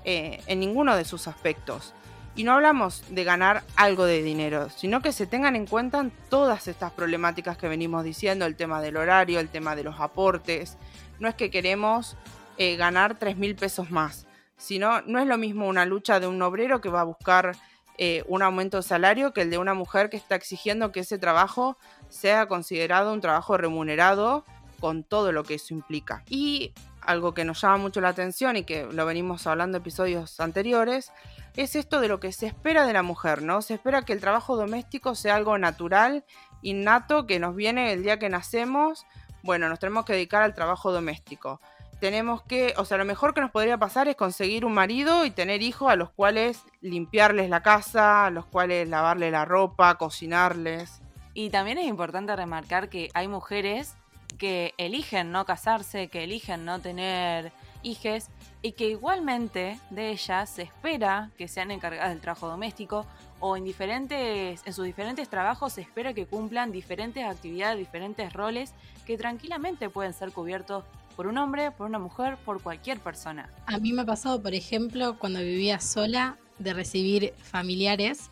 eh, 0.04 0.42
en 0.46 0.60
ninguno 0.60 0.96
de 0.96 1.04
sus 1.04 1.28
aspectos. 1.28 1.94
Y 2.36 2.42
no 2.42 2.52
hablamos 2.52 3.04
de 3.10 3.22
ganar 3.22 3.62
algo 3.76 4.06
de 4.06 4.20
dinero, 4.20 4.68
sino 4.68 5.00
que 5.00 5.12
se 5.12 5.26
tengan 5.26 5.54
en 5.54 5.66
cuenta 5.66 6.04
todas 6.28 6.66
estas 6.66 6.90
problemáticas 6.90 7.56
que 7.56 7.68
venimos 7.68 8.02
diciendo, 8.02 8.44
el 8.44 8.56
tema 8.56 8.80
del 8.80 8.96
horario, 8.96 9.38
el 9.38 9.48
tema 9.48 9.76
de 9.76 9.84
los 9.84 10.00
aportes. 10.00 10.76
No 11.20 11.28
es 11.28 11.36
que 11.36 11.48
queremos 11.48 12.16
eh, 12.58 12.74
ganar 12.74 13.16
3 13.16 13.36
mil 13.36 13.54
pesos 13.54 13.92
más, 13.92 14.26
sino 14.64 15.02
no 15.02 15.18
es 15.18 15.26
lo 15.26 15.36
mismo 15.36 15.68
una 15.68 15.84
lucha 15.84 16.20
de 16.20 16.26
un 16.26 16.40
obrero 16.40 16.80
que 16.80 16.88
va 16.88 17.02
a 17.02 17.04
buscar 17.04 17.54
eh, 17.98 18.24
un 18.26 18.42
aumento 18.42 18.78
de 18.78 18.82
salario 18.82 19.34
que 19.34 19.42
el 19.42 19.50
de 19.50 19.58
una 19.58 19.74
mujer 19.74 20.08
que 20.08 20.16
está 20.16 20.36
exigiendo 20.36 20.90
que 20.90 21.00
ese 21.00 21.18
trabajo 21.18 21.76
sea 22.08 22.46
considerado 22.46 23.12
un 23.12 23.20
trabajo 23.20 23.58
remunerado 23.58 24.42
con 24.80 25.04
todo 25.04 25.32
lo 25.32 25.44
que 25.44 25.54
eso 25.54 25.74
implica. 25.74 26.24
Y 26.30 26.72
algo 27.02 27.34
que 27.34 27.44
nos 27.44 27.60
llama 27.60 27.76
mucho 27.76 28.00
la 28.00 28.08
atención 28.08 28.56
y 28.56 28.64
que 28.64 28.84
lo 28.84 29.04
venimos 29.04 29.46
hablando 29.46 29.76
en 29.76 29.82
episodios 29.82 30.40
anteriores, 30.40 31.12
es 31.56 31.76
esto 31.76 32.00
de 32.00 32.08
lo 32.08 32.18
que 32.18 32.32
se 32.32 32.46
espera 32.46 32.86
de 32.86 32.94
la 32.94 33.02
mujer, 33.02 33.42
¿no? 33.42 33.60
Se 33.60 33.74
espera 33.74 34.02
que 34.02 34.14
el 34.14 34.20
trabajo 34.20 34.56
doméstico 34.56 35.14
sea 35.14 35.36
algo 35.36 35.58
natural, 35.58 36.24
innato, 36.62 37.26
que 37.26 37.38
nos 37.38 37.54
viene 37.54 37.92
el 37.92 38.02
día 38.02 38.18
que 38.18 38.30
nacemos. 38.30 39.04
Bueno, 39.42 39.68
nos 39.68 39.78
tenemos 39.78 40.06
que 40.06 40.14
dedicar 40.14 40.42
al 40.42 40.54
trabajo 40.54 40.90
doméstico 40.90 41.60
tenemos 42.00 42.42
que, 42.42 42.74
o 42.76 42.84
sea, 42.84 42.98
lo 42.98 43.04
mejor 43.04 43.34
que 43.34 43.40
nos 43.40 43.50
podría 43.50 43.78
pasar 43.78 44.08
es 44.08 44.16
conseguir 44.16 44.64
un 44.64 44.74
marido 44.74 45.24
y 45.24 45.30
tener 45.30 45.62
hijos 45.62 45.90
a 45.90 45.96
los 45.96 46.10
cuales 46.10 46.62
limpiarles 46.80 47.48
la 47.50 47.62
casa, 47.62 48.26
a 48.26 48.30
los 48.30 48.46
cuales 48.46 48.88
lavarle 48.88 49.30
la 49.30 49.44
ropa, 49.44 49.94
cocinarles. 49.96 51.00
Y 51.34 51.50
también 51.50 51.78
es 51.78 51.86
importante 51.86 52.34
remarcar 52.36 52.88
que 52.88 53.10
hay 53.14 53.28
mujeres 53.28 53.96
que 54.38 54.74
eligen 54.78 55.32
no 55.32 55.44
casarse, 55.44 56.08
que 56.08 56.24
eligen 56.24 56.64
no 56.64 56.80
tener 56.80 57.52
hijes 57.82 58.30
y 58.62 58.72
que 58.72 58.88
igualmente 58.88 59.78
de 59.90 60.10
ellas 60.10 60.50
se 60.50 60.62
espera 60.62 61.30
que 61.36 61.48
sean 61.48 61.70
encargadas 61.70 62.10
del 62.10 62.20
trabajo 62.20 62.48
doméstico 62.48 63.06
o 63.40 63.56
en 63.56 63.64
diferentes 63.64 64.62
en 64.64 64.72
sus 64.72 64.86
diferentes 64.86 65.28
trabajos 65.28 65.74
se 65.74 65.82
espera 65.82 66.14
que 66.14 66.26
cumplan 66.26 66.72
diferentes 66.72 67.22
actividades, 67.24 67.78
diferentes 67.78 68.32
roles 68.32 68.72
que 69.06 69.18
tranquilamente 69.18 69.90
pueden 69.90 70.14
ser 70.14 70.32
cubiertos 70.32 70.84
por 71.16 71.26
un 71.26 71.38
hombre, 71.38 71.70
por 71.70 71.86
una 71.86 71.98
mujer, 71.98 72.36
por 72.44 72.62
cualquier 72.62 73.00
persona. 73.00 73.50
A 73.66 73.78
mí 73.78 73.92
me 73.92 74.02
ha 74.02 74.06
pasado, 74.06 74.42
por 74.42 74.54
ejemplo, 74.54 75.18
cuando 75.18 75.40
vivía 75.40 75.80
sola, 75.80 76.38
de 76.58 76.72
recibir 76.72 77.34
familiares 77.42 78.30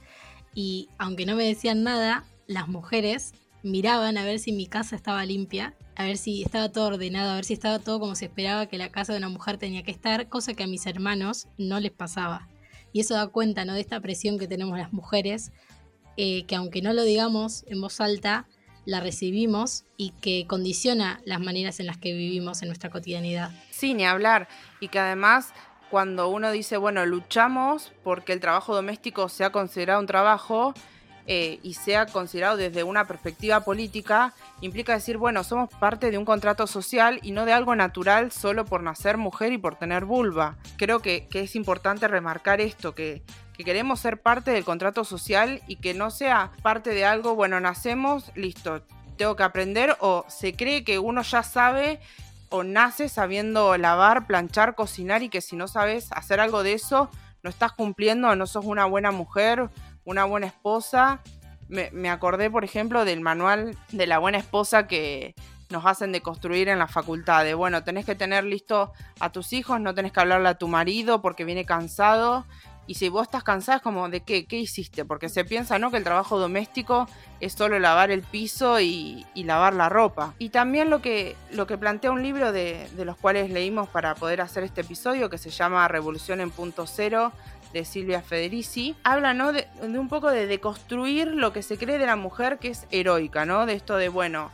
y 0.54 0.88
aunque 0.98 1.26
no 1.26 1.36
me 1.36 1.44
decían 1.44 1.82
nada, 1.82 2.24
las 2.46 2.68
mujeres 2.68 3.34
miraban 3.62 4.16
a 4.16 4.24
ver 4.24 4.38
si 4.38 4.52
mi 4.52 4.66
casa 4.66 4.96
estaba 4.96 5.24
limpia, 5.24 5.74
a 5.94 6.04
ver 6.04 6.16
si 6.16 6.42
estaba 6.42 6.70
todo 6.70 6.86
ordenado, 6.86 7.30
a 7.30 7.36
ver 7.36 7.44
si 7.44 7.54
estaba 7.54 7.78
todo 7.78 8.00
como 8.00 8.14
se 8.14 8.26
esperaba 8.26 8.66
que 8.66 8.78
la 8.78 8.90
casa 8.90 9.12
de 9.12 9.18
una 9.18 9.28
mujer 9.28 9.58
tenía 9.58 9.82
que 9.82 9.90
estar, 9.90 10.28
cosa 10.28 10.54
que 10.54 10.64
a 10.64 10.66
mis 10.66 10.86
hermanos 10.86 11.48
no 11.58 11.80
les 11.80 11.92
pasaba. 11.92 12.48
Y 12.92 13.00
eso 13.00 13.14
da 13.14 13.28
cuenta 13.28 13.64
¿no? 13.64 13.74
de 13.74 13.80
esta 13.80 14.00
presión 14.00 14.38
que 14.38 14.48
tenemos 14.48 14.76
las 14.78 14.92
mujeres, 14.92 15.52
eh, 16.16 16.44
que 16.44 16.56
aunque 16.56 16.82
no 16.82 16.92
lo 16.92 17.04
digamos 17.04 17.64
en 17.68 17.80
voz 17.80 18.00
alta, 18.00 18.46
la 18.84 19.00
recibimos 19.00 19.84
y 19.96 20.10
que 20.20 20.46
condiciona 20.46 21.20
las 21.24 21.40
maneras 21.40 21.80
en 21.80 21.86
las 21.86 21.98
que 21.98 22.12
vivimos 22.12 22.62
en 22.62 22.68
nuestra 22.68 22.90
cotidianidad. 22.90 23.50
Sí, 23.70 23.94
ni 23.94 24.04
hablar. 24.04 24.48
Y 24.80 24.88
que 24.88 24.98
además 24.98 25.52
cuando 25.90 26.28
uno 26.28 26.50
dice, 26.50 26.78
bueno, 26.78 27.04
luchamos 27.04 27.92
porque 28.02 28.32
el 28.32 28.40
trabajo 28.40 28.74
doméstico 28.74 29.28
sea 29.28 29.50
considerado 29.50 30.00
un 30.00 30.06
trabajo 30.06 30.72
eh, 31.26 31.60
y 31.62 31.74
sea 31.74 32.06
considerado 32.06 32.56
desde 32.56 32.82
una 32.82 33.06
perspectiva 33.06 33.60
política, 33.60 34.34
implica 34.60 34.94
decir, 34.94 35.18
bueno, 35.18 35.44
somos 35.44 35.68
parte 35.68 36.10
de 36.10 36.18
un 36.18 36.24
contrato 36.24 36.66
social 36.66 37.20
y 37.22 37.30
no 37.30 37.44
de 37.44 37.52
algo 37.52 37.76
natural 37.76 38.32
solo 38.32 38.64
por 38.64 38.82
nacer 38.82 39.18
mujer 39.18 39.52
y 39.52 39.58
por 39.58 39.76
tener 39.76 40.04
vulva. 40.04 40.56
Creo 40.78 41.00
que, 41.00 41.28
es 41.32 41.54
importante 41.54 42.08
remarcar 42.08 42.60
esto, 42.60 42.94
que, 42.94 43.22
que 43.62 43.66
queremos 43.66 44.00
ser 44.00 44.20
parte 44.20 44.50
del 44.50 44.64
contrato 44.64 45.04
social 45.04 45.62
y 45.68 45.76
que 45.76 45.94
no 45.94 46.10
sea 46.10 46.50
parte 46.62 46.90
de 46.90 47.04
algo, 47.04 47.36
bueno, 47.36 47.60
nacemos, 47.60 48.32
listo, 48.34 48.82
tengo 49.16 49.36
que 49.36 49.44
aprender 49.44 49.96
o 50.00 50.24
se 50.26 50.54
cree 50.54 50.82
que 50.82 50.98
uno 50.98 51.22
ya 51.22 51.44
sabe 51.44 52.00
o 52.48 52.64
nace 52.64 53.08
sabiendo 53.08 53.78
lavar, 53.78 54.26
planchar, 54.26 54.74
cocinar 54.74 55.22
y 55.22 55.28
que 55.28 55.40
si 55.40 55.54
no 55.54 55.68
sabes 55.68 56.10
hacer 56.10 56.40
algo 56.40 56.64
de 56.64 56.72
eso, 56.72 57.08
no 57.44 57.50
estás 57.50 57.70
cumpliendo, 57.70 58.34
no 58.34 58.48
sos 58.48 58.64
una 58.64 58.84
buena 58.84 59.12
mujer, 59.12 59.70
una 60.04 60.24
buena 60.24 60.48
esposa. 60.48 61.20
Me, 61.68 62.10
acordé, 62.10 62.50
por 62.50 62.64
ejemplo, 62.64 63.04
del 63.04 63.20
manual 63.20 63.78
de 63.92 64.06
la 64.08 64.18
buena 64.18 64.38
esposa 64.38 64.88
que 64.88 65.36
nos 65.70 65.86
hacen 65.86 66.10
de 66.10 66.20
construir 66.20 66.68
en 66.68 66.80
la 66.80 66.88
facultad. 66.88 67.44
De 67.44 67.54
bueno, 67.54 67.84
tenés 67.84 68.06
que 68.06 68.16
tener 68.16 68.42
listo 68.42 68.92
a 69.20 69.30
tus 69.30 69.52
hijos, 69.52 69.80
no 69.80 69.94
tenés 69.94 70.10
que 70.10 70.20
hablarle 70.20 70.48
a 70.48 70.58
tu 70.58 70.66
marido 70.66 71.22
porque 71.22 71.44
viene 71.44 71.64
cansado. 71.64 72.44
Y 72.86 72.94
si 72.94 73.08
vos 73.08 73.22
estás 73.24 73.44
cansada, 73.44 73.76
es 73.76 73.82
como, 73.82 74.08
¿de 74.08 74.20
qué? 74.20 74.44
¿Qué 74.44 74.56
hiciste? 74.56 75.04
Porque 75.04 75.28
se 75.28 75.44
piensa, 75.44 75.78
¿no? 75.78 75.90
Que 75.90 75.98
el 75.98 76.04
trabajo 76.04 76.38
doméstico 76.38 77.08
es 77.40 77.52
solo 77.52 77.78
lavar 77.78 78.10
el 78.10 78.22
piso 78.22 78.80
y, 78.80 79.24
lavar 79.34 79.74
la 79.74 79.88
ropa. 79.88 80.34
Y 80.38 80.48
también 80.48 80.90
lo 80.90 81.00
que, 81.00 81.36
lo 81.52 81.66
que 81.66 81.78
plantea 81.78 82.10
un 82.10 82.22
libro 82.22 82.52
de, 82.52 82.88
de 82.96 83.04
los 83.04 83.16
cuales 83.16 83.50
leímos 83.50 83.88
para 83.88 84.14
poder 84.14 84.40
hacer 84.40 84.64
este 84.64 84.80
episodio, 84.80 85.30
que 85.30 85.38
se 85.38 85.50
llama 85.50 85.86
Revolución 85.88 86.40
en 86.40 86.50
Punto 86.50 86.86
Cero, 86.86 87.32
de 87.72 87.84
Silvia 87.84 88.22
Federici, 88.22 88.94
habla 89.02 89.34
¿no? 89.34 89.52
de, 89.52 89.66
de, 89.80 89.98
un 89.98 90.08
poco 90.08 90.30
de 90.30 90.46
deconstruir 90.46 91.28
lo 91.28 91.52
que 91.52 91.62
se 91.62 91.78
cree 91.78 91.98
de 91.98 92.06
la 92.06 92.16
mujer 92.16 92.58
que 92.58 92.68
es 92.68 92.86
heroica, 92.90 93.44
¿no? 93.46 93.66
De 93.66 93.74
esto 93.74 93.96
de, 93.96 94.08
bueno, 94.08 94.50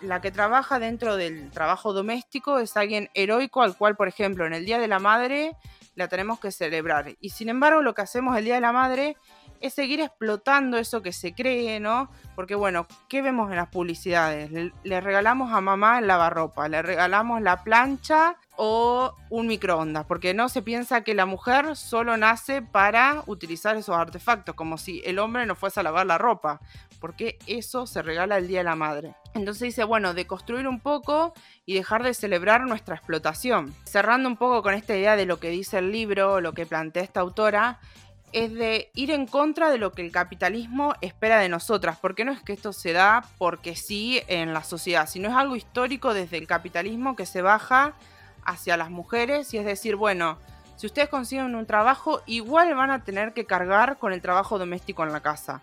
la 0.00 0.20
que 0.20 0.30
trabaja 0.30 0.78
dentro 0.78 1.16
del 1.16 1.50
trabajo 1.50 1.92
doméstico 1.92 2.58
es 2.58 2.76
alguien 2.76 3.10
heroico 3.14 3.62
al 3.62 3.76
cual, 3.76 3.96
por 3.96 4.08
ejemplo, 4.08 4.46
en 4.46 4.54
el 4.54 4.64
Día 4.64 4.78
de 4.78 4.88
la 4.88 4.98
Madre 4.98 5.56
la 5.94 6.08
tenemos 6.08 6.40
que 6.40 6.50
celebrar. 6.50 7.16
Y 7.20 7.30
sin 7.30 7.48
embargo, 7.48 7.82
lo 7.82 7.94
que 7.94 8.02
hacemos 8.02 8.36
el 8.36 8.44
Día 8.44 8.54
de 8.56 8.60
la 8.60 8.72
Madre 8.72 9.16
es 9.60 9.74
seguir 9.74 10.00
explotando 10.00 10.76
eso 10.76 11.02
que 11.02 11.12
se 11.12 11.34
cree, 11.34 11.78
¿no? 11.80 12.10
Porque 12.34 12.54
bueno, 12.54 12.86
¿qué 13.08 13.22
vemos 13.22 13.50
en 13.50 13.56
las 13.56 13.68
publicidades? 13.68 14.50
Le, 14.50 14.72
le, 14.82 15.00
regalamos 15.00 15.52
a 15.52 15.60
mamá 15.60 16.00
el 16.00 16.08
lavarropa, 16.08 16.68
le 16.68 16.82
regalamos 16.82 17.40
la 17.40 17.62
plancha 17.62 18.36
o 18.56 19.16
un 19.30 19.46
microondas, 19.46 20.04
porque 20.06 20.34
no 20.34 20.48
se 20.48 20.62
piensa 20.62 21.02
que 21.02 21.14
la 21.14 21.26
mujer 21.26 21.76
solo 21.76 22.16
nace 22.16 22.62
para 22.62 23.22
utilizar 23.26 23.76
esos 23.76 23.96
artefactos, 23.96 24.54
como 24.54 24.78
si 24.78 25.02
el 25.04 25.18
hombre 25.18 25.46
no 25.46 25.54
fuese 25.54 25.80
a 25.80 25.82
lavar 25.82 26.06
la 26.06 26.18
ropa, 26.18 26.60
porque 27.00 27.38
eso 27.46 27.86
se 27.86 28.02
regala 28.02 28.38
el 28.38 28.48
Día 28.48 28.58
de 28.60 28.64
la 28.64 28.76
Madre. 28.76 29.14
Entonces 29.34 29.62
dice, 29.62 29.84
bueno, 29.84 30.14
de 30.14 30.26
construir 30.26 30.68
un 30.68 30.80
poco 30.80 31.32
y 31.64 31.74
dejar 31.74 32.02
de 32.02 32.14
celebrar 32.14 32.62
nuestra 32.62 32.94
explotación. 32.94 33.74
Cerrando 33.84 34.28
un 34.28 34.36
poco 34.36 34.62
con 34.62 34.74
esta 34.74 34.96
idea 34.96 35.16
de 35.16 35.26
lo 35.26 35.40
que 35.40 35.48
dice 35.48 35.78
el 35.78 35.90
libro, 35.90 36.40
lo 36.40 36.52
que 36.52 36.66
plantea 36.66 37.02
esta 37.02 37.20
autora, 37.20 37.80
es 38.32 38.54
de 38.54 38.90
ir 38.94 39.10
en 39.10 39.26
contra 39.26 39.70
de 39.70 39.78
lo 39.78 39.92
que 39.92 40.02
el 40.02 40.10
capitalismo 40.10 40.94
espera 41.00 41.38
de 41.38 41.48
nosotras, 41.48 41.98
porque 42.00 42.24
no 42.24 42.32
es 42.32 42.42
que 42.42 42.52
esto 42.52 42.72
se 42.72 42.92
da 42.92 43.24
porque 43.38 43.76
sí 43.76 44.22
en 44.26 44.54
la 44.54 44.62
sociedad, 44.62 45.08
sino 45.08 45.28
es 45.28 45.34
algo 45.34 45.56
histórico 45.56 46.14
desde 46.14 46.38
el 46.38 46.46
capitalismo 46.46 47.14
que 47.14 47.26
se 47.26 47.42
baja 47.42 47.94
hacia 48.44 48.76
las 48.76 48.90
mujeres 48.90 49.52
y 49.54 49.58
es 49.58 49.64
decir, 49.64 49.96
bueno, 49.96 50.38
si 50.76 50.86
ustedes 50.86 51.08
consiguen 51.08 51.54
un 51.54 51.66
trabajo, 51.66 52.22
igual 52.26 52.74
van 52.74 52.90
a 52.90 53.04
tener 53.04 53.32
que 53.32 53.46
cargar 53.46 53.98
con 53.98 54.12
el 54.12 54.20
trabajo 54.20 54.58
doméstico 54.58 55.04
en 55.04 55.12
la 55.12 55.20
casa. 55.20 55.60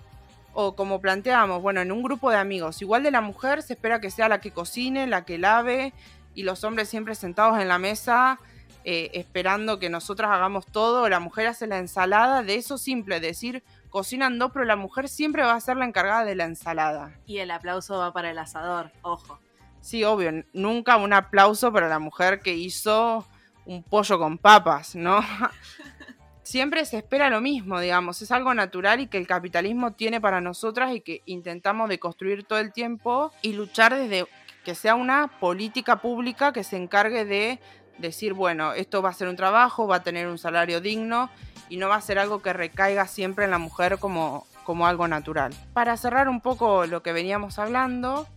O 0.54 0.76
como 0.76 1.00
planteamos, 1.00 1.62
bueno, 1.62 1.82
en 1.82 1.92
un 1.92 2.02
grupo 2.02 2.32
de 2.32 2.38
amigos, 2.38 2.82
igual 2.82 3.04
de 3.04 3.12
la 3.12 3.22
mujer 3.22 3.62
se 3.62 3.74
espera 3.74 4.02
que 4.02 4.12
sea 4.12 4.30
la 4.30 4.42
que 4.42 4.52
cocine, 4.52 5.08
la 5.08 5.26
que 5.26 5.38
lave, 5.38 5.94
y 6.36 6.44
los 6.44 6.64
hombres 6.64 6.90
siempre 6.90 7.16
sentados 7.16 7.60
en 7.60 7.68
la 7.68 7.80
mesa 7.80 8.40
eh, 8.86 9.12
esperando 9.14 9.78
que 9.78 9.90
nosotras 9.90 10.32
hagamos 10.32 10.66
todo, 10.66 11.10
la 11.10 11.20
mujer 11.20 11.48
hace 11.48 11.68
la 11.68 11.80
ensalada, 11.80 12.44
de 12.44 12.56
eso 12.56 12.78
simple, 12.78 13.20
decir 13.20 13.62
cocinan 13.90 14.40
dos, 14.40 14.52
pero 14.54 14.66
la 14.66 14.78
mujer 14.78 15.10
siempre 15.10 15.44
va 15.44 15.54
a 15.54 15.60
ser 15.60 15.76
la 15.76 15.86
encargada 15.86 16.24
de 16.24 16.36
la 16.36 16.46
ensalada. 16.46 17.12
Y 17.26 17.40
el 17.40 17.52
aplauso 17.52 17.98
va 17.98 18.14
para 18.14 18.32
el 18.32 18.38
asador, 18.38 18.92
ojo. 19.02 19.40
Sí, 19.82 20.04
obvio, 20.04 20.44
nunca 20.54 20.98
un 20.98 21.14
aplauso 21.14 21.72
para 21.72 21.88
la 21.88 22.00
mujer 22.00 22.42
que 22.42 22.54
hizo 22.54 23.26
un 23.66 23.84
pollo 23.84 24.18
con 24.18 24.38
papas, 24.38 24.96
¿no? 24.96 25.20
siempre 26.50 26.84
se 26.86 26.98
espera 26.98 27.30
lo 27.30 27.42
mismo, 27.42 27.80
digamos, 27.80 28.24
es 28.24 28.32
algo 28.32 28.56
natural 28.56 29.02
y 29.02 29.08
que 29.08 29.20
el 29.20 29.28
capitalismo 29.28 29.92
tiene 29.92 30.20
para 30.20 30.42
nosotras 30.42 30.96
y 30.96 31.02
que 31.02 31.22
intentamos 31.28 31.88
deconstruir 31.90 32.44
todo 32.44 32.58
el 32.58 32.74
tiempo 32.74 33.32
y 33.44 33.54
luchar 33.54 33.94
desde 33.94 34.26
que 34.66 34.74
sea 34.74 34.96
una 34.96 35.28
política 35.40 35.98
pública 35.98 36.52
que 36.52 36.64
se 36.64 36.76
encargue 36.76 37.24
de 37.24 37.60
decir, 38.00 38.34
bueno, 38.34 38.74
esto 38.74 39.04
va 39.04 39.10
a 39.10 39.14
ser 39.14 39.28
un 39.28 39.36
trabajo, 39.36 39.88
va 39.88 39.98
a 39.98 40.04
tener 40.04 40.28
un 40.28 40.40
salario 40.40 40.82
digno 40.82 41.30
y 41.70 41.78
no 41.78 41.88
va 41.88 41.98
a 41.98 42.02
ser 42.02 42.18
algo 42.18 42.42
que 42.42 42.52
recaiga 42.52 43.06
siempre 43.06 43.46
en 43.46 43.52
la 43.52 43.60
mujer 43.60 44.00
como, 44.00 44.48
como 44.64 44.88
algo 44.88 45.08
natural. 45.08 45.54
Para 45.74 45.98
cerrar 45.98 46.30
un 46.30 46.42
poco 46.42 46.88
lo 46.88 47.04
que 47.04 47.14
veníamos 47.14 47.60
hablando, 47.60 48.28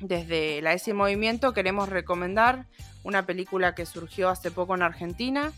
desde 0.00 0.60
la 0.62 0.72
S 0.72 0.92
Movimiento 0.92 1.52
queremos 1.52 1.88
recomendar 1.88 2.66
una 3.02 3.26
película 3.26 3.74
que 3.74 3.86
surgió 3.86 4.28
hace 4.28 4.50
poco 4.50 4.74
en 4.74 4.82
Argentina, 4.82 5.52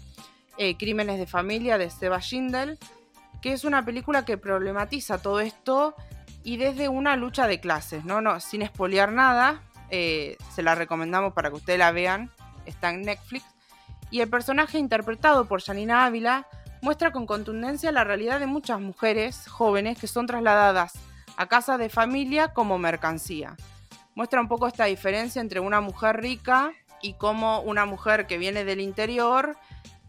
eh, 0.59 0.77
Crímenes 0.77 1.19
de 1.19 1.27
Familia 1.27 1.79
de 1.79 1.91
Seba 1.91 2.21
Schindel, 2.21 2.79
que 3.41 3.53
es 3.53 3.65
una 3.65 3.85
película 3.85 4.25
que 4.25 4.37
problematiza 4.37 5.19
todo 5.19 5.41
esto 5.41 5.95
y 6.45 6.57
desde 6.57 6.89
una 6.89 7.17
lucha 7.17 7.47
de 7.47 7.61
clases, 7.61 8.05
¿no? 8.05 8.21
no 8.21 8.39
sin 8.41 8.63
espolear 8.63 9.13
nada, 9.13 9.63
eh, 9.91 10.37
se 10.55 10.63
la 10.63 10.75
recomendamos 10.75 11.33
para 11.33 11.51
que 11.51 11.57
ustedes 11.57 11.79
la 11.79 11.93
vean 11.93 12.31
está 12.67 12.91
en 12.91 13.03
Netflix, 13.03 13.45
y 14.11 14.21
el 14.21 14.29
personaje 14.29 14.79
interpretado 14.79 15.47
por 15.47 15.63
Janina 15.63 16.05
Ávila 16.05 16.47
muestra 16.81 17.13
con 17.13 17.27
contundencia 17.27 17.93
la 17.93 18.05
realidad 18.05 18.41
de 18.41 18.47
muchas 18.47 18.81
mujeres 18.81 19.49
jóvenes 19.49 19.99
que 19.99 20.07
son 20.07 20.27
trasladadas 20.27 20.93
a 21.37 21.47
casas 21.47 21.79
de 21.79 21.89
familia 21.89 22.49
como 22.49 22.79
mercancía. 22.79 23.57
Muestra 24.15 24.41
un 24.41 24.49
poco 24.49 24.67
esta 24.67 24.85
diferencia 24.85 25.41
entre 25.41 25.61
una 25.61 25.81
mujer 25.81 26.21
rica 26.21 26.73
y 27.01 27.15
cómo 27.15 27.61
una 27.63 27.87
mujer 27.87 28.27
que 28.27 28.39
viene 28.39 28.65
del 28.65 28.81
interior 28.81 29.57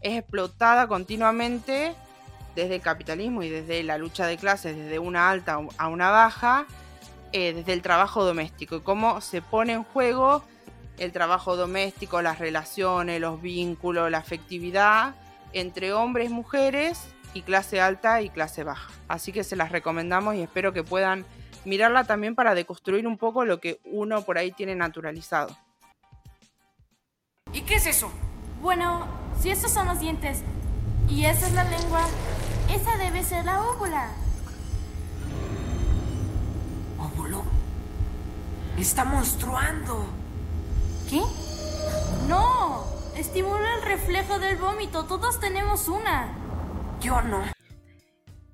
es 0.02 0.18
explotada 0.18 0.86
continuamente 0.86 1.94
desde 2.54 2.76
el 2.76 2.80
capitalismo 2.82 3.42
y 3.42 3.48
desde 3.48 3.82
la 3.82 3.98
lucha 3.98 4.26
de 4.26 4.36
clases, 4.36 4.76
desde 4.76 4.98
una 4.98 5.30
alta 5.30 5.58
a 5.78 5.88
una 5.88 6.10
baja, 6.10 6.66
eh, 7.32 7.52
desde 7.54 7.72
el 7.72 7.82
trabajo 7.82 8.24
doméstico 8.24 8.76
y 8.76 8.80
cómo 8.80 9.20
se 9.20 9.42
pone 9.42 9.72
en 9.72 9.82
juego 9.82 10.44
el 10.98 11.10
trabajo 11.10 11.56
doméstico, 11.56 12.22
las 12.22 12.38
relaciones, 12.38 13.20
los 13.20 13.40
vínculos, 13.42 14.10
la 14.10 14.18
afectividad 14.18 15.14
entre 15.52 15.92
hombres, 15.92 16.30
mujeres 16.30 17.08
y 17.32 17.42
clase 17.42 17.80
alta 17.80 18.22
y 18.22 18.28
clase 18.28 18.64
baja. 18.64 18.92
Así 19.08 19.32
que 19.32 19.42
se 19.44 19.56
las 19.56 19.72
recomendamos 19.72 20.36
y 20.36 20.42
espero 20.42 20.72
que 20.72 20.84
puedan 20.84 21.24
mirarla 21.64 22.04
también 22.04 22.34
para 22.34 22.54
deconstruir 22.54 23.06
un 23.06 23.18
poco 23.18 23.44
lo 23.44 23.60
que 23.60 23.80
uno 23.84 24.22
por 24.22 24.38
ahí 24.38 24.52
tiene 24.52 24.74
naturalizado. 24.74 25.56
¿Y 27.52 27.62
qué 27.62 27.76
es 27.76 27.86
eso? 27.86 28.10
Bueno, 28.60 29.06
si 29.40 29.50
esos 29.50 29.70
son 29.70 29.86
los 29.86 30.00
dientes 30.00 30.42
y 31.08 31.26
esa 31.26 31.46
es 31.46 31.52
la 31.52 31.64
lengua, 31.64 32.04
esa 32.74 32.96
debe 32.96 33.22
ser 33.22 33.44
la 33.44 33.62
óvula. 33.62 34.10
¿Óvulo? 36.98 37.44
Está 38.78 39.04
monstruando. 39.04 40.06
¿Qué? 41.08 41.20
No, 42.28 42.84
estimula 43.16 43.76
el 43.76 43.82
reflejo 43.82 44.38
del 44.38 44.56
vómito. 44.56 45.04
Todos 45.04 45.38
tenemos 45.38 45.88
una. 45.88 46.32
Yo 47.00 47.20
no. 47.22 47.53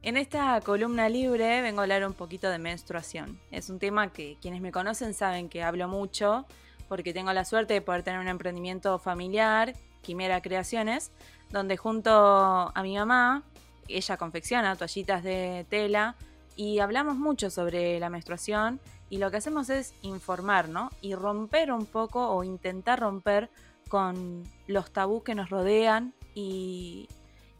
En 0.02 0.16
esta 0.16 0.58
columna 0.62 1.10
libre 1.10 1.60
vengo 1.60 1.80
a 1.80 1.82
hablar 1.82 2.06
un 2.06 2.14
poquito 2.14 2.48
de 2.48 2.58
menstruación. 2.58 3.38
Es 3.50 3.68
un 3.68 3.78
tema 3.78 4.10
que 4.10 4.38
quienes 4.40 4.62
me 4.62 4.72
conocen 4.72 5.12
saben 5.12 5.50
que 5.50 5.62
hablo 5.62 5.88
mucho 5.88 6.46
porque 6.88 7.12
tengo 7.12 7.34
la 7.34 7.44
suerte 7.44 7.74
de 7.74 7.82
poder 7.82 8.02
tener 8.02 8.18
un 8.18 8.28
emprendimiento 8.28 8.98
familiar, 8.98 9.74
Quimera 10.00 10.40
Creaciones, 10.40 11.12
donde 11.50 11.76
junto 11.76 12.10
a 12.10 12.82
mi 12.82 12.96
mamá, 12.96 13.44
ella 13.88 14.16
confecciona 14.16 14.74
toallitas 14.74 15.22
de 15.22 15.66
tela 15.68 16.16
y 16.56 16.78
hablamos 16.78 17.16
mucho 17.16 17.50
sobre 17.50 18.00
la 18.00 18.08
menstruación 18.08 18.80
y 19.10 19.18
lo 19.18 19.30
que 19.30 19.36
hacemos 19.36 19.68
es 19.68 19.92
informar, 20.00 20.70
¿no? 20.70 20.88
Y 21.02 21.14
romper 21.14 21.72
un 21.72 21.84
poco 21.84 22.26
o 22.30 22.42
intentar 22.42 23.00
romper 23.00 23.50
con 23.88 24.44
los 24.66 24.90
tabús 24.92 25.24
que 25.24 25.34
nos 25.34 25.50
rodean 25.50 26.14
y, 26.34 27.06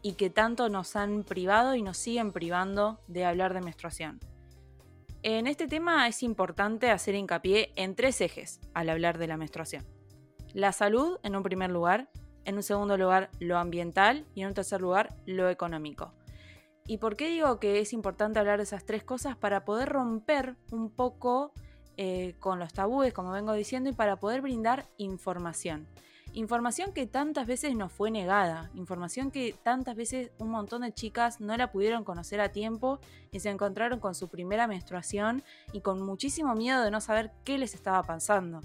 y 0.01 0.13
que 0.13 0.29
tanto 0.29 0.69
nos 0.69 0.95
han 0.95 1.23
privado 1.23 1.75
y 1.75 1.81
nos 1.81 1.97
siguen 1.97 2.31
privando 2.31 2.99
de 3.07 3.25
hablar 3.25 3.53
de 3.53 3.61
menstruación. 3.61 4.19
En 5.23 5.45
este 5.45 5.67
tema 5.67 6.07
es 6.07 6.23
importante 6.23 6.89
hacer 6.89 7.13
hincapié 7.13 7.71
en 7.75 7.95
tres 7.95 8.21
ejes 8.21 8.59
al 8.73 8.89
hablar 8.89 9.19
de 9.19 9.27
la 9.27 9.37
menstruación. 9.37 9.85
La 10.53 10.71
salud 10.71 11.19
en 11.23 11.35
un 11.35 11.43
primer 11.43 11.69
lugar, 11.69 12.09
en 12.43 12.55
un 12.55 12.63
segundo 12.63 12.97
lugar 12.97 13.29
lo 13.39 13.57
ambiental 13.57 14.25
y 14.33 14.41
en 14.41 14.47
un 14.47 14.53
tercer 14.55 14.81
lugar 14.81 15.15
lo 15.25 15.49
económico. 15.49 16.13
¿Y 16.87 16.97
por 16.97 17.15
qué 17.15 17.29
digo 17.29 17.59
que 17.59 17.79
es 17.79 17.93
importante 17.93 18.39
hablar 18.39 18.57
de 18.57 18.63
esas 18.63 18.85
tres 18.85 19.03
cosas? 19.03 19.37
Para 19.37 19.63
poder 19.63 19.89
romper 19.89 20.55
un 20.71 20.89
poco 20.89 21.53
eh, 21.97 22.35
con 22.39 22.57
los 22.57 22.73
tabúes, 22.73 23.13
como 23.13 23.31
vengo 23.31 23.53
diciendo, 23.53 23.89
y 23.89 23.93
para 23.93 24.17
poder 24.17 24.41
brindar 24.41 24.87
información. 24.97 25.87
Información 26.33 26.93
que 26.93 27.07
tantas 27.07 27.45
veces 27.45 27.75
nos 27.75 27.91
fue 27.91 28.09
negada, 28.09 28.71
información 28.73 29.31
que 29.31 29.53
tantas 29.63 29.97
veces 29.97 30.31
un 30.37 30.49
montón 30.49 30.83
de 30.83 30.93
chicas 30.93 31.41
no 31.41 31.57
la 31.57 31.73
pudieron 31.73 32.05
conocer 32.05 32.39
a 32.39 32.53
tiempo 32.53 32.99
y 33.31 33.41
se 33.41 33.49
encontraron 33.49 33.99
con 33.99 34.15
su 34.15 34.29
primera 34.29 34.65
menstruación 34.65 35.43
y 35.73 35.81
con 35.81 36.01
muchísimo 36.01 36.55
miedo 36.55 36.83
de 36.83 36.91
no 36.91 37.01
saber 37.01 37.31
qué 37.43 37.57
les 37.57 37.73
estaba 37.73 38.01
pasando. 38.03 38.61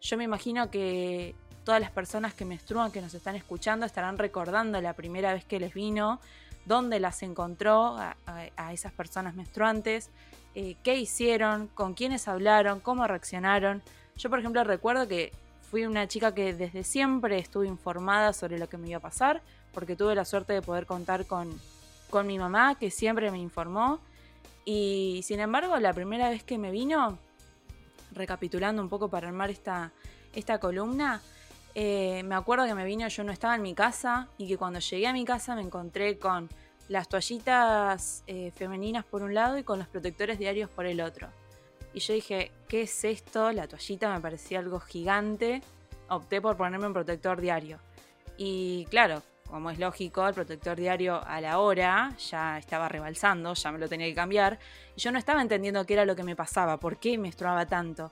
Yo 0.00 0.16
me 0.16 0.24
imagino 0.24 0.72
que 0.72 1.36
todas 1.62 1.80
las 1.80 1.92
personas 1.92 2.34
que 2.34 2.44
menstruan, 2.44 2.90
que 2.90 3.00
nos 3.00 3.14
están 3.14 3.36
escuchando, 3.36 3.86
estarán 3.86 4.18
recordando 4.18 4.80
la 4.80 4.94
primera 4.94 5.32
vez 5.32 5.44
que 5.44 5.60
les 5.60 5.72
vino, 5.72 6.20
dónde 6.64 6.98
las 6.98 7.22
encontró 7.22 7.96
a, 7.96 8.72
esas 8.72 8.92
personas 8.92 9.36
menstruantes, 9.36 10.10
eh, 10.56 10.76
qué 10.82 10.96
hicieron, 10.96 11.68
con 11.68 11.94
quiénes 11.94 12.26
hablaron, 12.26 12.80
cómo 12.80 13.06
reaccionaron. 13.06 13.82
Yo, 14.16 14.30
por 14.30 14.40
ejemplo, 14.40 14.64
recuerdo 14.64 15.06
que 15.06 15.32
fui 15.74 15.86
una 15.86 16.06
chica 16.06 16.32
que 16.32 16.54
desde 16.54 16.84
siempre 16.84 17.36
estuve 17.36 17.66
informada 17.66 18.32
sobre 18.32 18.60
lo 18.60 18.68
que 18.68 18.76
me 18.76 18.90
iba 18.90 18.98
a 18.98 19.00
pasar, 19.00 19.42
porque 19.72 19.96
tuve 19.96 20.14
la 20.14 20.24
suerte 20.24 20.52
de 20.52 20.62
poder 20.62 20.86
contar 20.86 21.26
con, 21.26 21.50
con 22.10 22.28
mi 22.28 22.38
mamá, 22.38 22.76
que 22.78 22.92
siempre 22.92 23.28
me 23.32 23.40
informó. 23.40 23.98
Y 24.64 25.22
sin 25.24 25.40
embargo, 25.40 25.76
la 25.78 25.92
primera 25.92 26.30
vez 26.30 26.44
que 26.44 26.58
me 26.58 26.70
vino, 26.70 27.18
recapitulando 28.12 28.80
un 28.82 28.88
poco 28.88 29.08
para 29.08 29.26
armar 29.26 29.50
esta, 29.50 29.90
esta 30.32 30.60
columna, 30.60 31.20
eh, 31.74 32.22
me 32.22 32.36
acuerdo 32.36 32.66
que 32.66 32.74
me 32.76 32.84
vino, 32.84 33.08
yo 33.08 33.24
no 33.24 33.32
estaba 33.32 33.56
en 33.56 33.62
mi 33.62 33.74
casa 33.74 34.28
y 34.38 34.46
que 34.46 34.56
cuando 34.56 34.78
llegué 34.78 35.08
a 35.08 35.12
mi 35.12 35.24
casa 35.24 35.56
me 35.56 35.62
encontré 35.62 36.20
con 36.20 36.48
las 36.88 37.08
toallitas 37.08 38.22
eh, 38.28 38.52
femeninas 38.54 39.04
por 39.04 39.22
un 39.22 39.34
lado 39.34 39.58
y 39.58 39.64
con 39.64 39.80
los 39.80 39.88
protectores 39.88 40.38
diarios 40.38 40.70
por 40.70 40.86
el 40.86 41.00
otro. 41.00 41.30
Y 41.94 42.00
yo 42.00 42.12
dije, 42.12 42.50
¿qué 42.68 42.82
es 42.82 43.04
esto? 43.04 43.52
La 43.52 43.68
toallita 43.68 44.12
me 44.12 44.20
parecía 44.20 44.58
algo 44.58 44.80
gigante. 44.80 45.62
Opté 46.08 46.40
por 46.40 46.56
ponerme 46.56 46.88
un 46.88 46.92
protector 46.92 47.40
diario. 47.40 47.78
Y 48.36 48.84
claro, 48.86 49.22
como 49.48 49.70
es 49.70 49.78
lógico, 49.78 50.26
el 50.26 50.34
protector 50.34 50.76
diario 50.76 51.22
a 51.24 51.40
la 51.40 51.60
hora 51.60 52.12
ya 52.18 52.58
estaba 52.58 52.88
rebalsando, 52.88 53.54
ya 53.54 53.70
me 53.70 53.78
lo 53.78 53.88
tenía 53.88 54.08
que 54.08 54.14
cambiar. 54.14 54.58
Y 54.96 55.00
yo 55.00 55.12
no 55.12 55.20
estaba 55.20 55.40
entendiendo 55.40 55.86
qué 55.86 55.94
era 55.94 56.04
lo 56.04 56.16
que 56.16 56.24
me 56.24 56.34
pasaba, 56.34 56.78
por 56.78 56.98
qué 56.98 57.16
menstruaba 57.16 57.64
tanto. 57.64 58.10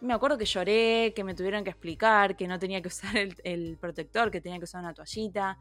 Me 0.00 0.14
acuerdo 0.14 0.38
que 0.38 0.46
lloré, 0.46 1.12
que 1.14 1.22
me 1.22 1.34
tuvieron 1.34 1.62
que 1.62 1.68
explicar, 1.68 2.34
que 2.36 2.48
no 2.48 2.58
tenía 2.58 2.80
que 2.80 2.88
usar 2.88 3.14
el, 3.18 3.36
el 3.44 3.76
protector, 3.76 4.30
que 4.30 4.40
tenía 4.40 4.58
que 4.58 4.64
usar 4.64 4.80
una 4.80 4.94
toallita. 4.94 5.58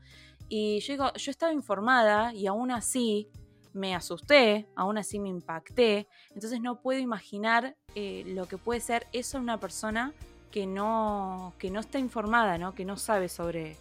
Y 0.48 0.80
yo 0.80 0.94
digo, 0.94 1.14
yo 1.14 1.30
estaba 1.30 1.52
informada 1.52 2.34
y 2.34 2.48
aún 2.48 2.72
así 2.72 3.30
me 3.74 3.96
asusté, 3.96 4.68
aún 4.76 4.98
así 4.98 5.20
me 5.20 5.30
impacté. 5.30 6.08
Entonces 6.34 6.62
no 6.62 6.82
puedo 6.82 7.00
imaginar 7.00 7.76
eh, 7.96 8.24
lo 8.28 8.48
que 8.48 8.58
puede 8.58 8.80
ser 8.80 9.08
eso 9.14 9.38
en 9.38 9.44
una 9.44 9.60
persona 9.60 10.14
que 10.52 10.66
no, 10.66 11.54
que 11.60 11.70
no 11.70 11.80
está 11.80 12.00
informada, 12.00 12.58
¿no? 12.58 12.74
que 12.74 12.86
no 12.86 12.98
sabe 12.98 13.30
sobre, 13.30 13.78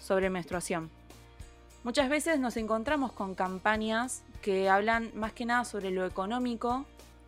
sobre 0.00 0.30
menstruación. 0.30 0.90
Muchas 1.84 2.10
veces 2.10 2.38
nos 2.38 2.56
encontramos 2.56 3.12
con 3.12 3.34
campañas 3.34 4.22
que 4.42 4.68
hablan 4.68 5.10
más 5.14 5.32
que 5.32 5.46
nada 5.46 5.64
sobre 5.64 5.90
lo 5.90 6.04
económico, 6.04 6.84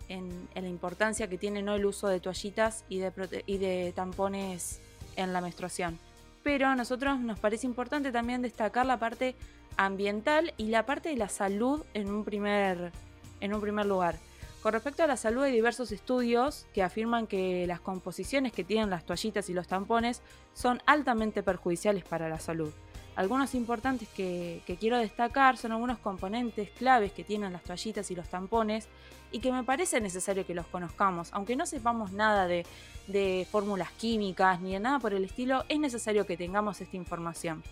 en, 0.09 0.49
la 0.55 0.69
importancia 0.69 1.29
que 1.29 1.38
tiene 1.38 1.62
¿no? 1.62 1.75
el 1.75 1.87
uso 1.87 2.09
de 2.09 2.21
toallitas 2.21 2.85
y 2.88 2.99
de, 2.99 3.45
y 3.47 3.59
de 3.59 3.93
tampones 3.95 4.81
en 5.17 5.33
la 5.33 5.41
menstruación. 5.41 5.99
Pero 6.43 6.67
a 6.67 6.77
nosotros 6.77 7.21
nos 7.21 7.38
parece 7.38 7.67
importante 7.67 8.12
también 8.12 8.43
destacar 8.43 8.85
la 8.85 8.99
parte 8.99 9.37
ambiental 9.77 10.55
y 10.57 10.67
la 10.67 10.87
parte 10.87 11.09
de 11.09 11.17
la 11.17 11.29
salud 11.29 11.83
en 11.95 12.11
un 12.11 12.25
primer, 12.25 12.93
en 13.41 13.55
un 13.55 13.61
primer 13.61 13.87
lugar. 13.87 14.17
Con 14.63 14.73
respecto 14.73 15.03
a 15.03 15.09
la 15.09 15.17
salud 15.17 15.43
hay 15.43 15.53
diversos 15.53 15.91
estudios 15.91 16.67
que 16.73 16.85
afirman 16.85 17.27
que 17.27 17.67
las 17.67 17.81
composiciones 17.81 18.53
que 18.53 18.63
tienen 18.63 18.91
las 18.91 19.05
toallitas 19.05 19.51
y 19.51 19.55
los 19.55 19.67
tampones 19.67 20.23
son 20.55 20.81
altamente 20.87 21.43
perjudiciales 21.43 22.05
para 22.05 22.29
la 22.29 22.39
salud. 22.39 22.73
Algunos 23.17 23.55
importantes 23.55 24.09
que, 24.09 24.63
quiero 24.79 24.99
destacar 24.99 25.57
son 25.57 25.73
algunos 25.73 25.99
componentes 25.99 26.71
claves 26.71 27.13
que 27.13 27.25
tienen 27.25 27.53
las 27.53 27.65
toallitas 27.65 28.11
y 28.13 28.15
los 28.15 28.29
tampones 28.29 28.89
y 29.33 29.41
que 29.41 29.53
me 29.53 29.65
parece 29.65 30.01
necesario 30.01 30.47
que 30.47 30.55
los 30.55 30.67
conozcamos. 30.67 31.31
Aunque 31.33 31.57
no 31.57 31.67
sepamos 31.67 32.13
nada 32.13 32.47
de, 32.47 32.65
de 33.09 33.47
fórmulas 33.51 33.91
químicas 33.93 34.61
ni 34.61 34.75
de 34.75 34.81
nada 34.81 35.01
por 35.01 35.13
el 35.13 35.25
estilo, 35.25 35.65
es 35.69 35.81
necesario 35.81 36.25
que 36.25 36.37
tengamos 36.37 36.81
esta 36.81 36.97
información. 36.97 37.63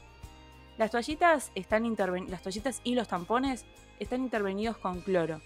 Las 0.81 0.93
toallitas, 0.93 1.53
están 1.55 1.85
las 2.29 2.41
toallitas 2.41 2.81
y 2.85 2.95
los 2.95 3.07
tampones 3.07 3.67
están 3.99 4.23
intervenidos 4.23 4.79
con 4.79 5.03
cloro 5.03 5.43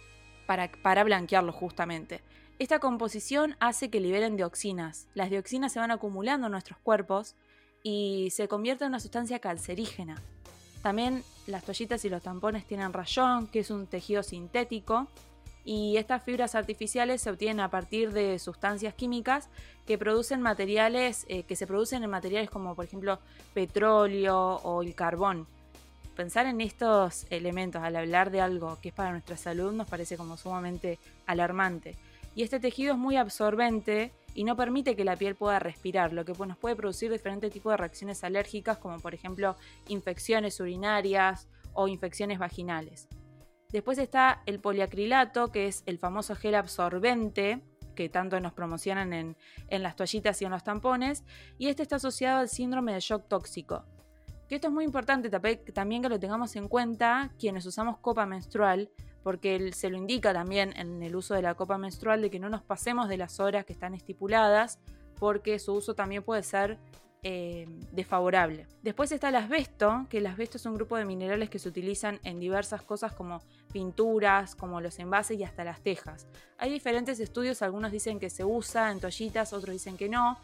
para, 0.47 0.71
para 0.71 1.03
blanquearlos 1.03 1.57
justamente. 1.57 2.21
Esta 2.61 2.79
composición 2.79 3.57
hace 3.59 3.91
que 3.91 3.99
liberen 3.99 4.37
dioxinas. 4.37 5.09
Las 5.13 5.31
dioxinas 5.31 5.73
se 5.73 5.81
van 5.81 5.91
acumulando 5.91 6.47
en 6.47 6.53
nuestros 6.53 6.79
cuerpos 6.79 7.35
y 7.83 8.29
se 8.31 8.47
convierte 8.47 8.85
en 8.85 8.91
una 8.91 9.01
sustancia 9.01 9.41
cancerígena. 9.41 10.23
También 10.85 11.25
las 11.49 11.65
toallitas 11.65 12.05
y 12.05 12.11
los 12.11 12.23
tampones 12.23 12.65
tienen 12.65 12.93
rayón, 12.93 13.49
que 13.49 13.59
es 13.59 13.73
un 13.73 13.89
tejido 13.89 14.23
sintético, 14.23 15.09
y 15.65 15.97
estas 15.97 16.23
fibras 16.23 16.55
artificiales 16.55 17.23
se 17.23 17.31
obtienen 17.31 17.61
a 17.61 17.71
partir 17.71 18.13
de 18.13 18.39
sustancias 18.39 18.95
químicas 18.95 19.49
que 19.87 19.99
producen 19.99 20.43
materiales 20.43 21.25
eh, 21.29 21.43
que 21.45 21.57
se 21.57 21.67
producen 21.67 22.05
en 22.05 22.11
materiales 22.11 22.51
como 22.51 22.75
por 22.75 22.85
ejemplo 22.85 23.19
petróleo 23.55 24.57
o 24.63 24.83
el 24.83 24.95
carbón. 24.95 25.47
Pensar 26.17 26.47
en 26.47 26.61
estos 26.61 27.27
elementos 27.31 27.83
al 27.83 27.97
hablar 27.97 28.31
de 28.31 28.41
algo 28.41 28.79
que 28.81 28.91
es 28.91 28.95
para 28.95 29.11
nuestra 29.11 29.37
salud 29.37 29.73
nos 29.73 29.89
parece 29.89 30.17
como 30.17 30.37
sumamente 30.37 30.99
alarmante. 31.27 31.97
Y 32.37 32.43
este 32.43 32.61
tejido 32.61 32.93
es 32.93 32.99
muy 32.99 33.17
absorbente 33.17 34.13
y 34.35 34.45
no 34.45 34.57
permite 34.57 34.97
que 34.97 35.05
la 35.05 35.17
piel 35.17 35.35
pueda 35.35 35.59
respirar, 35.61 36.13
lo 36.13 36.25
que 36.25 36.35
pues, 36.35 36.49
nos 36.49 36.59
puede 36.59 36.77
producir 36.77 37.11
diferentes 37.11 37.53
tipos 37.53 37.73
de 37.73 37.77
reacciones 37.77 38.23
alérgicas 38.25 38.79
como 38.79 38.99
por 39.01 39.15
ejemplo 39.15 39.57
infecciones 39.89 40.59
urinarias 40.61 41.47
o 41.73 41.89
infecciones 41.89 42.39
vaginales. 42.39 43.09
Después 43.75 43.99
está 43.99 44.41
el 44.47 44.61
poliacrilato, 44.61 45.51
que 45.51 45.67
es 45.67 45.83
el 45.87 45.99
famoso 45.99 46.37
gel 46.37 46.55
absorbente 46.55 47.61
que 47.97 48.09
tanto 48.09 48.39
nos 48.39 48.53
promocionan 48.53 49.13
en, 49.13 49.37
en 49.67 49.83
las 49.83 49.97
toallitas 49.97 50.41
y 50.41 50.45
en 50.45 50.53
los 50.53 50.63
tampones, 50.63 51.25
y 51.59 51.67
este 51.67 51.83
está 51.83 51.97
asociado 51.97 52.39
al 52.39 52.49
síndrome 52.49 52.95
de 52.95 53.01
shock 53.01 53.27
tóxico. 53.27 53.85
Que 54.49 54.55
esto 54.55 54.69
es 54.69 54.73
muy 54.73 54.85
importante 54.85 55.29
también 55.29 56.03
que 56.03 56.09
lo 56.09 56.21
tengamos 56.21 56.55
en 56.55 56.69
cuenta 56.69 57.33
quienes 57.37 57.67
usamos 57.67 57.99
copa 57.99 58.27
menstrual, 58.27 58.93
porque 59.25 59.73
se 59.73 59.91
lo 59.91 59.97
indica 59.97 60.33
también 60.33 60.73
en 60.77 61.03
el 61.03 61.17
uso 61.17 61.35
de 61.35 61.43
la 61.43 61.57
copa 61.57 61.77
menstrual 61.77 62.23
de 62.23 62.31
que 62.31 62.39
no 62.39 62.49
nos 62.49 62.63
pasemos 62.63 63.09
de 63.09 63.17
las 63.17 63.41
horas 63.41 63.65
que 63.65 63.73
están 63.73 63.95
estipuladas, 63.95 64.79
porque 65.19 65.59
su 65.59 65.75
uso 65.75 65.97
también 65.97 66.23
puede 66.23 66.45
ser 66.45 66.79
eh, 67.27 67.67
desfavorable. 67.91 68.67
Después 68.83 69.11
está 69.11 69.31
el 69.31 69.37
asbesto, 69.37 70.05
que 70.11 70.19
el 70.19 70.27
asbesto 70.27 70.59
es 70.59 70.67
un 70.67 70.75
grupo 70.75 70.99
de 70.99 71.07
minerales 71.07 71.49
que 71.49 71.59
se 71.59 71.71
utilizan 71.71 72.21
en 72.23 72.39
diversas 72.39 72.83
cosas 72.83 73.15
como 73.15 73.43
pinturas, 73.73 74.55
como 74.55 74.83
los 74.83 74.99
envases 74.99 75.39
y 75.39 75.43
hasta 75.43 75.65
las 75.65 75.81
tejas. 75.81 76.27
Hay 76.59 76.71
diferentes 76.71 77.19
estudios, 77.21 77.63
algunos 77.63 77.93
dicen 77.93 78.21
que 78.21 78.29
se 78.29 78.45
usa 78.45 78.91
en 78.91 79.01
toallitas, 79.01 79.55
otros 79.55 79.73
dicen 79.73 79.97
que 79.97 80.11
no. 80.11 80.39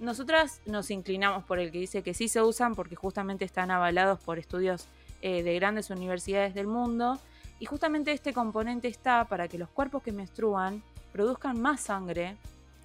Nosotras 0.00 0.60
nos 0.66 0.90
inclinamos 0.90 1.44
por 1.44 1.60
el 1.60 1.72
que 1.72 1.78
dice 1.78 2.02
que 2.02 2.12
sí 2.12 2.28
se 2.28 2.42
usan 2.42 2.74
porque 2.74 2.94
justamente 2.94 3.46
están 3.46 3.70
avalados 3.70 4.20
por 4.20 4.38
estudios 4.38 4.86
eh, 5.22 5.42
de 5.42 5.54
grandes 5.54 5.88
universidades 5.88 6.52
del 6.54 6.66
mundo. 6.66 7.18
Y 7.58 7.64
justamente 7.64 8.12
este 8.12 8.34
componente 8.34 8.86
está 8.86 9.24
para 9.24 9.48
que 9.48 9.56
los 9.56 9.70
cuerpos 9.70 10.02
que 10.02 10.12
menstruan 10.12 10.82
produzcan 11.10 11.58
más 11.58 11.80
sangre 11.80 12.36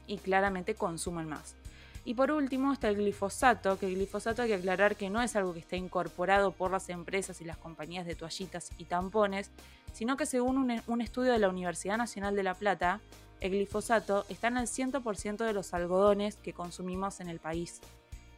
y 0.08 0.18
claramente 0.18 0.76
consuman 0.76 1.28
más. 1.28 1.58
Y 2.06 2.16
por 2.16 2.32
último 2.32 2.74
está 2.74 2.90
el 2.90 2.98
glifosato, 2.98 3.80
que 3.80 3.88
el 3.88 3.96
glifosato 3.96 4.42
hay 4.42 4.50
que 4.50 4.56
aclarar 4.56 4.96
que 4.96 5.10
no 5.10 5.22
es 5.22 5.36
algo 5.36 5.54
que 5.54 5.60
está 5.60 5.78
incorporado 5.78 6.52
por 6.52 6.72
las 6.72 6.90
empresas 6.90 7.40
y 7.40 7.46
las 7.46 7.58
compañías 7.58 8.06
de 8.06 8.16
toallitas 8.16 8.72
y 8.78 8.86
tampones, 8.86 9.52
sino 9.94 10.18
que 10.18 10.26
según 10.26 10.58
un, 10.58 10.82
un 10.88 11.02
estudio 11.02 11.32
de 11.32 11.40
la 11.40 11.50
Universidad 11.50 11.98
Nacional 11.98 12.36
de 12.36 12.44
La 12.44 12.56
Plata, 12.56 13.00
el 13.40 13.52
glifosato 13.52 14.26
está 14.28 14.48
en 14.48 14.58
el 14.58 14.68
100% 14.68 15.46
de 15.46 15.54
los 15.54 15.74
algodones 15.74 16.36
que 16.36 16.54
consumimos 16.54 17.22
en 17.22 17.30
el 17.30 17.40
país. 17.40 17.80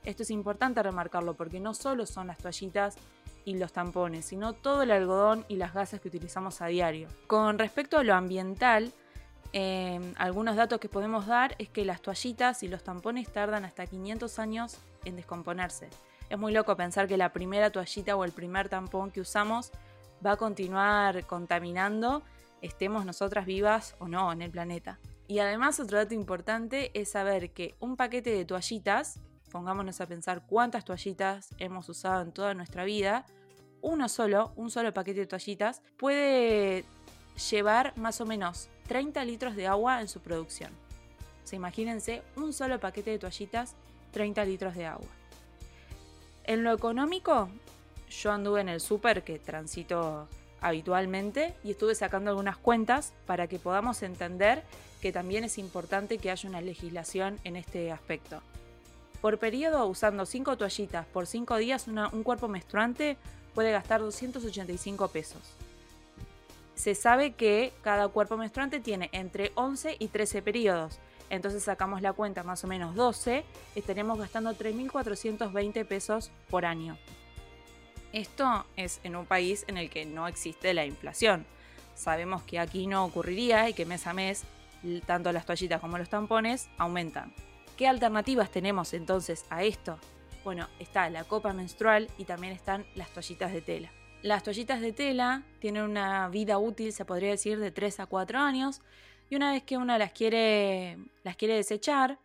Esto 0.04 0.22
es 0.22 0.30
importante 0.30 0.84
remarcarlo 0.84 1.34
porque 1.34 1.60
no 1.60 1.74
solo 1.74 2.06
son 2.06 2.28
las 2.28 2.38
toallitas 2.38 2.96
y 3.46 3.58
los 3.58 3.74
tampones, 3.74 4.26
sino 4.26 4.54
todo 4.54 4.84
el 4.84 4.92
algodón 4.92 5.46
y 5.48 5.56
las 5.56 5.74
gasas 5.74 6.00
que 6.00 6.08
utilizamos 6.08 6.62
a 6.62 6.68
diario. 6.68 7.08
Con 7.28 7.58
respecto 7.58 7.98
a 7.98 8.04
lo 8.04 8.14
ambiental, 8.14 8.94
eh, 9.58 10.02
algunos 10.18 10.58
datos 10.58 10.82
que 10.82 10.90
podemos 10.90 11.28
dar 11.28 11.56
es 11.60 11.70
que 11.70 11.86
las 11.86 12.02
toallitas 12.02 12.62
y 12.62 12.68
los 12.68 12.84
tampones 12.84 13.32
tardan 13.32 13.64
hasta 13.64 13.88
500 13.88 14.38
años 14.38 14.78
en 15.06 15.16
descomponerse. 15.16 15.88
Es 16.30 16.38
muy 16.38 16.52
loco 16.52 16.76
pensar 16.76 17.08
que 17.08 17.16
la 17.16 17.32
primera 17.32 17.70
toallita 17.70 18.18
o 18.18 18.26
el 18.26 18.34
primer 18.34 18.68
tampón 18.68 19.12
que 19.12 19.22
usamos 19.22 19.72
va 20.26 20.32
a 20.32 20.36
continuar 20.36 21.26
contaminando, 21.26 22.22
estemos 22.62 23.06
nosotras 23.06 23.46
vivas 23.46 23.96
o 24.00 24.10
no 24.10 24.30
en 24.34 24.42
el 24.42 24.52
planeta. 24.52 25.00
Y 25.26 25.40
además 25.40 25.80
otro 25.80 26.00
dato 26.00 26.14
importante 26.14 26.92
es 26.94 27.12
saber 27.12 27.52
que 27.52 27.76
un 27.80 27.96
paquete 27.96 28.32
de 28.32 28.44
toallitas, 28.44 29.22
pongámonos 29.54 30.02
a 30.02 30.06
pensar 30.06 30.46
cuántas 30.46 30.84
toallitas 30.84 31.56
hemos 31.60 31.88
usado 31.88 32.24
en 32.24 32.34
toda 32.34 32.54
nuestra 32.56 32.84
vida, 32.84 33.26
uno 33.80 34.10
solo, 34.10 34.52
un 34.58 34.70
solo 34.70 34.94
paquete 34.94 35.22
de 35.22 35.28
toallitas, 35.28 35.82
puede 35.96 36.84
llevar 37.50 37.98
más 37.98 38.20
o 38.20 38.26
menos 38.26 38.70
30 38.88 39.24
litros 39.26 39.56
de 39.56 39.68
agua 39.68 40.02
en 40.02 40.08
su 40.08 40.20
producción. 40.20 40.72
O 41.44 41.48
sea, 41.48 41.58
imagínense 41.58 42.22
un 42.36 42.54
solo 42.54 42.80
paquete 42.80 43.12
de 43.12 43.20
toallitas, 43.20 43.76
30 44.12 44.46
litros 44.46 44.76
de 44.76 44.86
agua. 44.86 45.08
En 46.44 46.64
lo 46.64 46.72
económico, 46.74 47.50
yo 48.10 48.32
anduve 48.32 48.62
en 48.62 48.70
el 48.70 48.80
súper 48.82 49.24
que 49.24 49.40
transito 49.40 50.28
habitualmente 50.62 51.54
y 51.64 51.72
estuve 51.72 51.96
sacando 51.96 52.32
algunas 52.32 52.58
cuentas 52.58 53.14
para 53.26 53.48
que 53.48 53.60
podamos 53.60 54.02
entender 54.04 54.64
que 55.02 55.12
también 55.12 55.44
es 55.44 55.58
importante 55.58 56.18
que 56.18 56.32
haya 56.32 56.50
una 56.50 56.62
legislación 56.62 57.40
en 57.44 57.56
este 57.56 57.92
aspecto. 57.92 58.42
Por 59.22 59.38
periodo, 59.40 59.86
usando 59.88 60.26
5 60.26 60.58
toallitas 60.58 61.06
por 61.08 61.28
5 61.28 61.58
días, 61.58 61.88
una- 61.88 62.10
un 62.10 62.24
cuerpo 62.24 62.48
menstruante 62.48 63.18
puede 63.54 63.72
gastar 63.72 64.02
285 64.02 65.08
pesos. 65.10 65.42
Se 66.76 66.94
sabe 66.94 67.34
que 67.34 67.74
cada 67.82 68.08
cuerpo 68.10 68.38
menstruante 68.38 68.80
tiene 68.80 69.10
entre 69.14 69.52
11 69.56 69.96
y 69.98 70.10
13 70.10 70.42
periodos. 70.42 71.00
Entonces 71.30 71.64
sacamos 71.64 72.02
la 72.02 72.14
cuenta 72.14 72.44
más 72.44 72.64
o 72.64 72.68
menos 72.68 72.96
12, 72.96 73.44
estaremos 73.74 74.20
gastando 74.20 74.54
3.420 74.54 75.86
pesos 75.86 76.32
por 76.50 76.66
año. 76.66 76.98
Esto 78.14 78.66
es 78.76 79.00
en 79.04 79.16
un 79.16 79.26
país 79.26 79.66
en 79.68 79.78
el 79.78 79.90
que 79.90 80.06
no 80.06 80.28
existe 80.28 80.74
la 80.74 80.86
inflación. 80.86 81.46
Sabemos 81.96 82.44
que 82.44 82.60
aquí 82.60 82.88
no 82.88 83.04
ocurriría 83.06 83.68
y 83.70 83.74
que 83.74 83.86
mes 83.86 84.06
a 84.06 84.14
mes 84.14 84.44
tanto 85.06 85.32
las 85.32 85.46
toallitas 85.46 85.82
como 85.82 85.98
los 85.98 86.10
tampones 86.10 86.70
aumentan. 86.78 87.34
¿Qué 87.76 87.88
alternativas 87.88 88.52
tenemos 88.52 88.94
entonces 88.94 89.46
a 89.50 89.64
esto? 89.64 89.98
Bueno, 90.44 90.68
está 90.80 91.10
la 91.10 91.24
copa 91.24 91.54
menstrual 91.54 92.08
y 92.18 92.26
también 92.26 92.54
están 92.54 92.86
las 92.96 93.10
toallitas 93.10 93.52
de 93.52 93.62
tela. 93.62 93.92
Las 94.22 94.44
toallitas 94.44 94.82
de 94.82 94.92
tela 94.92 95.44
tienen 95.60 95.84
una 95.84 96.30
vida 96.30 96.58
útil, 96.58 96.92
se 96.92 97.06
podría 97.06 97.30
decir, 97.30 97.60
de 97.60 97.72
3 97.72 98.00
a 98.00 98.06
4 98.08 98.40
años 98.40 98.82
y 99.30 99.36
una 99.36 99.52
vez 99.52 99.64
que 99.64 99.78
uno 99.78 99.98
las 99.98 100.12
quiere, 100.12 100.98
las 101.24 101.36
quiere 101.36 101.56
desechar, 101.56 102.18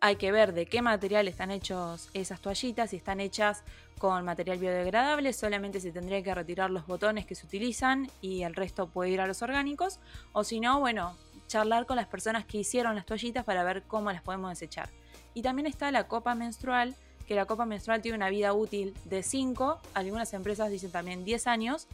hay 0.00 0.16
que 0.16 0.32
ver 0.32 0.52
de 0.52 0.66
qué 0.66 0.82
material 0.82 1.28
están 1.28 1.52
hechos 1.52 2.10
esas 2.12 2.40
toallitas, 2.40 2.90
si 2.90 2.96
están 2.96 3.20
hechas 3.20 3.62
con 3.98 4.24
material 4.24 4.58
biodegradable, 4.58 5.32
solamente 5.32 5.78
se 5.78 5.92
tendría 5.92 6.22
que 6.24 6.34
retirar 6.34 6.70
los 6.70 6.88
botones 6.88 7.24
que 7.24 7.36
se 7.36 7.46
utilizan 7.46 8.10
y 8.20 8.42
el 8.42 8.56
resto 8.56 8.88
puede 8.88 9.10
ir 9.10 9.20
a 9.20 9.28
los 9.28 9.42
orgánicos, 9.42 10.00
o 10.32 10.42
si 10.42 10.58
no, 10.58 10.80
bueno, 10.80 11.16
charlar 11.46 11.86
con 11.86 11.96
las 11.96 12.08
personas 12.08 12.44
que 12.44 12.58
hicieron 12.58 12.96
las 12.96 13.06
toallitas 13.06 13.44
para 13.44 13.62
ver 13.62 13.84
cómo 13.84 14.10
las 14.10 14.22
podemos 14.22 14.50
desechar. 14.50 14.88
Y 15.34 15.42
también 15.42 15.66
está 15.66 15.92
la 15.92 16.08
copa 16.08 16.34
menstrual, 16.34 16.96
que 17.32 17.36
la 17.36 17.46
copa 17.46 17.64
menstrual 17.64 18.02
tiene 18.02 18.18
una 18.18 18.28
vida 18.28 18.52
útil 18.52 18.92
de 19.06 19.22
5, 19.22 19.80
algunas 19.94 20.34
empresas 20.34 20.70
dicen 20.70 20.90
también 20.90 21.24
10 21.24 21.46
años, 21.46 21.86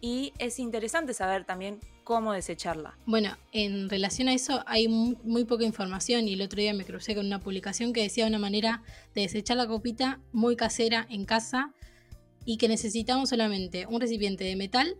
y 0.00 0.32
es 0.38 0.58
interesante 0.58 1.12
saber 1.12 1.44
también 1.44 1.78
cómo 2.04 2.32
desecharla. 2.32 2.96
Bueno, 3.04 3.36
en 3.52 3.90
relación 3.90 4.28
a 4.28 4.32
eso 4.32 4.62
hay 4.66 4.88
mu- 4.88 5.16
muy, 5.24 5.44
poca 5.44 5.64
información 5.64 6.26
y 6.26 6.32
el 6.32 6.40
otro 6.40 6.58
día 6.58 6.72
me 6.72 6.86
crucé 6.86 7.14
con 7.14 7.26
una 7.26 7.38
publicación 7.38 7.92
que 7.92 8.00
decía 8.00 8.26
una 8.26 8.38
manera 8.38 8.82
de 9.14 9.20
desechar 9.22 9.58
la 9.58 9.66
copita 9.66 10.20
muy 10.32 10.56
casera 10.56 11.06
en 11.10 11.26
casa 11.26 11.74
y 12.46 12.56
que 12.56 12.66
necesitamos 12.68 13.28
solamente 13.28 13.84
un 13.90 14.00
recipiente 14.00 14.44
de 14.44 14.56
metal, 14.56 14.96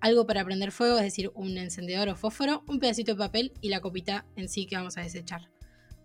algo 0.00 0.24
para 0.24 0.44
prender 0.44 0.70
fuego, 0.70 0.98
es 0.98 1.02
decir, 1.02 1.32
un 1.34 1.58
encendedor 1.58 2.08
o 2.10 2.14
fósforo, 2.14 2.62
un 2.68 2.78
pedacito 2.78 3.14
de 3.14 3.18
papel 3.18 3.52
y 3.60 3.70
la 3.70 3.80
copita 3.80 4.24
en 4.36 4.48
sí 4.48 4.66
que 4.66 4.76
vamos 4.76 4.96
a 4.98 5.00
desechar. 5.00 5.48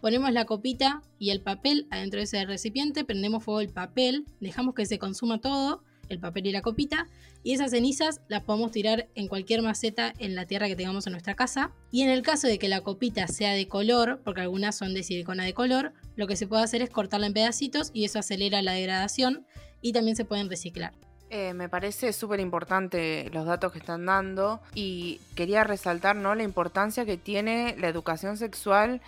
Ponemos 0.01 0.31
la 0.31 0.45
copita 0.45 1.03
y 1.19 1.29
el 1.29 1.41
papel 1.41 1.87
adentro 1.91 2.17
de 2.17 2.23
ese 2.23 2.43
recipiente, 2.45 3.05
prendemos 3.05 3.43
fuego 3.43 3.61
el 3.61 3.69
papel, 3.69 4.25
dejamos 4.39 4.73
que 4.73 4.87
se 4.87 4.97
consuma 4.97 5.39
todo, 5.39 5.83
el 6.09 6.19
papel 6.19 6.47
y 6.47 6.51
la 6.51 6.63
copita, 6.63 7.07
y 7.43 7.53
esas 7.53 7.69
cenizas 7.69 8.19
las 8.27 8.43
podemos 8.43 8.71
tirar 8.71 9.07
en 9.13 9.27
cualquier 9.27 9.61
maceta 9.61 10.13
en 10.17 10.35
la 10.35 10.45
tierra 10.45 10.67
que 10.67 10.75
tengamos 10.75 11.05
en 11.05 11.11
nuestra 11.11 11.35
casa. 11.35 11.71
Y 11.91 12.01
en 12.01 12.09
el 12.09 12.23
caso 12.23 12.47
de 12.47 12.57
que 12.57 12.67
la 12.67 12.81
copita 12.81 13.27
sea 13.27 13.53
de 13.53 13.67
color, 13.67 14.21
porque 14.23 14.41
algunas 14.41 14.75
son 14.75 14.95
de 14.95 15.03
silicona 15.03 15.43
de 15.43 15.53
color, 15.53 15.93
lo 16.15 16.25
que 16.25 16.35
se 16.35 16.47
puede 16.47 16.63
hacer 16.63 16.81
es 16.81 16.89
cortarla 16.89 17.27
en 17.27 17.33
pedacitos 17.33 17.91
y 17.93 18.05
eso 18.05 18.19
acelera 18.19 18.61
la 18.63 18.73
degradación 18.73 19.45
y 19.81 19.93
también 19.93 20.15
se 20.15 20.25
pueden 20.25 20.49
reciclar. 20.49 20.93
Eh, 21.29 21.53
me 21.53 21.69
parece 21.69 22.11
súper 22.11 22.39
importante 22.39 23.29
los 23.31 23.45
datos 23.45 23.71
que 23.71 23.79
están 23.79 24.05
dando 24.05 24.59
y 24.75 25.21
quería 25.35 25.63
resaltar 25.63 26.15
¿no? 26.15 26.35
la 26.35 26.43
importancia 26.43 27.05
que 27.05 27.17
tiene 27.17 27.75
la 27.79 27.87
educación 27.87 28.35
sexual 28.35 28.99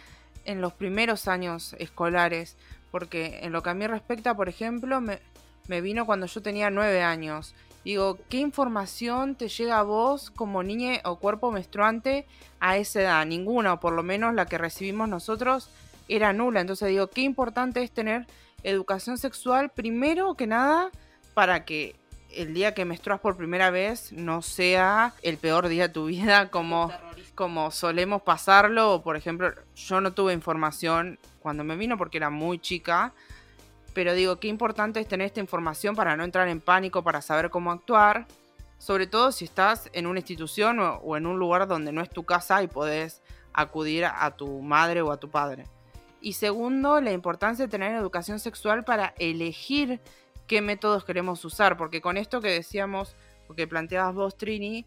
en 0.46 0.62
los 0.62 0.74
primeros 0.74 1.28
años 1.28 1.76
escolares, 1.80 2.58
porque 2.92 3.40
en 3.44 3.52
lo 3.52 3.64
que 3.64 3.70
a 3.70 3.74
mí 3.74 3.88
respecta, 3.88 4.36
por 4.36 4.50
ejemplo, 4.50 5.02
me, 5.02 5.20
me 5.68 5.82
vino 5.82 6.06
cuando 6.06 6.26
yo 6.26 6.42
tenía 6.42 6.70
nueve 6.70 7.02
años. 7.02 7.56
Digo, 7.84 8.18
¿qué 8.30 8.38
información 8.38 9.36
te 9.36 9.50
llega 9.50 9.80
a 9.80 9.84
vos 9.84 10.32
como 10.32 10.64
niña 10.64 11.02
o 11.04 11.20
cuerpo 11.20 11.52
menstruante 11.52 12.26
a 12.60 12.78
esa 12.78 13.02
edad? 13.02 13.26
Ninguna, 13.26 13.74
o 13.74 13.80
por 13.80 13.94
lo 13.94 14.04
menos 14.04 14.34
la 14.34 14.46
que 14.46 14.58
recibimos 14.58 15.10
nosotros 15.10 15.70
era 16.08 16.32
nula. 16.32 16.62
Entonces 16.62 16.90
digo, 16.90 17.08
qué 17.08 17.22
importante 17.22 17.84
es 17.84 17.92
tener 17.92 18.26
educación 18.64 19.18
sexual 19.18 19.70
primero 19.70 20.36
que 20.36 20.48
nada 20.48 20.92
para 21.34 21.66
que 21.66 21.96
el 22.36 22.54
día 22.54 22.74
que 22.74 22.86
menstruas 22.86 23.20
por 23.20 23.38
primera 23.38 23.70
vez 23.70 24.12
no 24.12 24.42
sea 24.42 25.14
el 25.22 25.38
peor 25.38 25.68
día 25.68 25.88
de 25.88 25.94
tu 25.94 26.06
vida 26.06 26.50
como, 26.50 26.92
como 27.36 27.72
solemos 27.72 28.22
pasarlo. 28.22 29.02
Por 29.04 29.16
ejemplo, 29.16 29.54
yo 29.76 30.02
no 30.02 30.14
tuve 30.14 30.34
información 30.34 31.20
cuando 31.40 31.64
me 31.64 31.76
vino 31.76 31.98
porque 31.98 32.18
era 32.18 32.30
muy 32.30 32.60
chica. 32.60 33.14
Pero 33.94 34.14
digo, 34.14 34.40
qué 34.40 34.48
importante 34.48 35.00
es 35.00 35.08
tener 35.08 35.28
esta 35.28 35.40
información 35.40 35.96
para 35.96 36.16
no 36.16 36.24
entrar 36.24 36.48
en 36.48 36.62
pánico, 36.62 37.04
para 37.04 37.22
saber 37.22 37.50
cómo 37.50 37.72
actuar. 37.72 38.28
Sobre 38.78 39.08
todo 39.08 39.32
si 39.32 39.46
estás 39.46 39.90
en 39.94 40.08
una 40.08 40.20
institución 40.20 40.80
o, 40.80 40.96
o 40.96 41.16
en 41.16 41.26
un 41.26 41.38
lugar 41.40 41.68
donde 41.68 41.92
no 41.92 42.02
es 42.02 42.10
tu 42.10 42.24
casa 42.24 42.64
y 42.64 42.68
podés 42.68 43.22
acudir 43.54 44.06
a, 44.06 44.26
a 44.26 44.36
tu 44.36 44.62
madre 44.62 45.02
o 45.02 45.12
a 45.12 45.18
tu 45.18 45.30
padre. 45.30 45.66
Y 46.22 46.34
segundo, 46.34 47.02
la 47.02 47.12
importancia 47.12 47.66
de 47.66 47.72
tener 47.72 47.94
educación 47.96 48.40
sexual 48.40 48.84
para 48.84 49.14
elegir 49.20 50.00
qué 50.48 50.62
métodos 50.62 51.04
queremos 51.04 51.44
usar, 51.46 51.78
porque 51.78 52.02
con 52.02 52.18
esto 52.18 52.42
que 52.42 52.50
decíamos, 52.50 53.16
o 53.48 53.54
que 53.54 53.68
planteabas 53.68 54.16
vos, 54.16 54.38
Trini, 54.38 54.86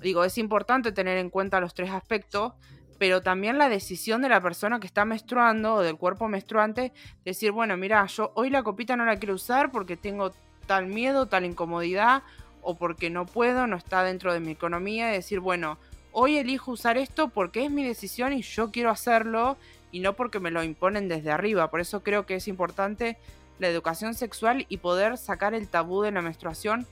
digo, 0.00 0.24
es 0.24 0.38
importante 0.38 0.92
tener 0.92 1.18
en 1.18 1.30
cuenta 1.30 1.60
los 1.60 1.74
tres 1.74 1.90
aspectos, 1.90 2.52
pero 2.98 3.22
también 3.22 3.58
la 3.58 3.68
decisión 3.68 4.22
de 4.22 4.28
la 4.28 4.40
persona 4.40 4.80
que 4.80 4.86
está 4.86 5.04
menstruando 5.04 5.74
o 5.74 5.82
del 5.82 5.96
cuerpo 5.96 6.28
menstruante, 6.28 6.92
decir, 7.24 7.52
bueno, 7.52 7.76
mira, 7.76 8.06
yo 8.06 8.32
hoy 8.34 8.50
la 8.50 8.62
copita 8.62 8.96
no 8.96 9.04
la 9.04 9.16
quiero 9.16 9.34
usar 9.34 9.70
porque 9.70 9.96
tengo 9.96 10.32
tal 10.66 10.86
miedo, 10.86 11.26
tal 11.26 11.44
incomodidad, 11.44 12.22
o 12.62 12.74
porque 12.74 13.10
no 13.10 13.26
puedo, 13.26 13.66
no 13.66 13.76
está 13.76 14.02
dentro 14.02 14.32
de 14.32 14.40
mi 14.40 14.52
economía, 14.52 15.10
y 15.10 15.16
decir, 15.16 15.40
bueno, 15.40 15.78
hoy 16.10 16.38
elijo 16.38 16.72
usar 16.72 16.98
esto 16.98 17.28
porque 17.28 17.64
es 17.64 17.70
mi 17.70 17.84
decisión 17.84 18.32
y 18.32 18.42
yo 18.42 18.70
quiero 18.70 18.90
hacerlo, 18.90 19.56
y 19.92 20.00
no 20.00 20.14
porque 20.14 20.40
me 20.40 20.50
lo 20.50 20.64
imponen 20.64 21.08
desde 21.08 21.30
arriba. 21.30 21.70
Por 21.70 21.80
eso 21.80 22.02
creo 22.02 22.26
que 22.26 22.34
es 22.34 22.48
importante 22.48 23.18
la 23.58 23.68
educación 23.68 24.14
sexual 24.14 24.66
y 24.68 24.78
poder 24.78 25.16
sacar 25.16 25.54
el 25.54 25.68
tabú 25.68 26.02
de 26.02 26.10
la 26.10 26.22
menstruación 26.22 26.86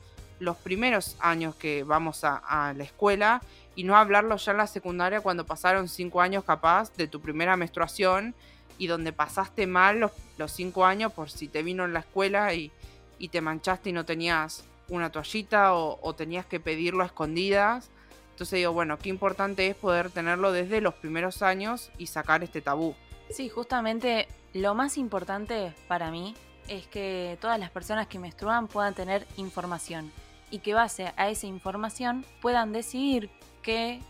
los 0.44 0.56
primeros 0.56 1.16
años 1.20 1.54
que 1.54 1.82
vamos 1.84 2.22
a, 2.24 2.72
la 2.76 2.84
escuela 2.84 3.40
y 3.74 3.84
no 3.84 3.96
hablarlo 3.96 4.36
ya 4.36 4.52
en 4.52 4.58
la 4.58 4.66
secundaria 4.66 5.20
cuando 5.20 5.46
pasaron 5.46 5.88
cinco 5.88 6.20
años 6.20 6.44
capaz 6.44 6.94
de 6.96 7.08
tu 7.08 7.20
primera 7.20 7.56
menstruación 7.56 8.34
y 8.78 8.86
donde 8.86 9.12
pasaste 9.12 9.66
mal 9.66 10.00
los, 10.00 10.12
los 10.36 10.52
cinco 10.52 10.84
años 10.84 11.12
por 11.12 11.30
si 11.30 11.48
te 11.48 11.62
vino 11.62 11.84
en 11.84 11.92
la 11.92 12.00
escuela 12.00 12.54
y, 12.54 12.70
y 13.18 13.28
te 13.28 13.40
manchaste 13.40 13.90
y 13.90 13.92
no 13.92 14.04
tenías 14.04 14.64
una 14.88 15.10
toallita 15.10 15.74
o, 15.74 15.98
o, 16.02 16.14
tenías 16.14 16.44
que 16.44 16.60
pedirlo 16.60 17.02
a 17.02 17.06
escondidas. 17.06 17.90
Entonces 18.32 18.58
digo, 18.58 18.72
bueno, 18.72 18.98
qué 18.98 19.08
importante 19.08 19.68
es 19.68 19.76
poder 19.76 20.10
tenerlo 20.10 20.52
desde 20.52 20.80
los 20.80 20.94
primeros 20.94 21.42
años 21.42 21.90
y 21.98 22.08
sacar 22.08 22.42
este 22.42 22.60
tabú. 22.60 22.94
Sí, 23.30 23.48
justamente 23.48 24.28
lo 24.52 24.74
más 24.74 24.98
importante 24.98 25.72
para 25.88 26.10
mí 26.10 26.34
es 26.68 26.86
que 26.86 27.38
todas 27.40 27.58
las 27.58 27.70
personas 27.70 28.06
que 28.06 28.18
menstruan 28.18 28.66
puedan 28.68 28.94
tener 28.94 29.26
información 29.36 30.12
y 30.54 30.60
que 30.60 30.72
base 30.72 31.12
a 31.16 31.30
esa 31.30 31.48
información 31.48 32.24
puedan 32.40 32.72
decidir 32.72 33.28
qué 33.60 34.00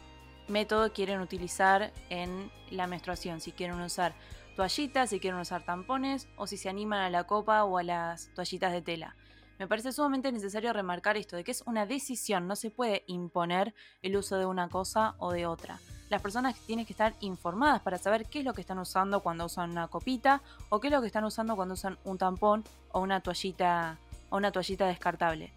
método 0.46 0.92
quieren 0.92 1.22
utilizar 1.22 1.90
en 2.10 2.50
la 2.70 2.86
menstruación, 2.86 3.40
si 3.40 3.50
quieren 3.50 3.80
usar 3.80 4.14
toallitas, 4.54 5.08
si 5.08 5.20
quieren 5.20 5.40
usar 5.40 5.64
tampones 5.64 6.28
o 6.36 6.46
si 6.46 6.58
se 6.58 6.68
animan 6.68 7.00
a 7.00 7.08
la 7.08 7.24
copa 7.24 7.64
o 7.64 7.78
a 7.78 7.82
las 7.82 8.28
toallitas 8.34 8.72
de 8.72 8.82
tela. 8.82 9.16
Me 9.58 9.66
parece 9.66 9.90
sumamente 9.90 10.30
necesario 10.32 10.74
remarcar 10.74 11.16
esto, 11.16 11.34
de 11.34 11.44
que 11.44 11.52
es 11.52 11.62
una 11.64 11.86
decisión, 11.86 12.46
no 12.46 12.56
se 12.56 12.70
puede 12.70 13.04
imponer 13.06 13.74
el 14.02 14.14
uso 14.14 14.36
de 14.36 14.44
una 14.44 14.68
cosa 14.68 15.14
o 15.16 15.32
de 15.32 15.46
otra. 15.46 15.78
Las 16.10 16.20
personas 16.20 16.58
tienen 16.66 16.84
que 16.84 16.92
estar 16.92 17.14
informadas 17.20 17.80
para 17.80 17.96
saber 17.96 18.26
qué 18.26 18.40
es 18.40 18.44
lo 18.44 18.52
que 18.52 18.60
están 18.60 18.78
usando 18.78 19.20
cuando 19.20 19.46
usan 19.46 19.70
una 19.70 19.88
copita 19.88 20.42
o 20.68 20.78
qué 20.78 20.88
es 20.88 20.92
lo 20.92 21.00
que 21.00 21.06
están 21.06 21.24
usando 21.24 21.56
cuando 21.56 21.72
usan 21.72 21.96
un 22.04 22.18
tampón 22.18 22.64
o 22.92 23.00
una 23.00 23.20
toallita 23.20 23.96
o 24.28 24.36
una 24.36 24.52
toallita 24.52 24.86
descartable. 24.86 25.54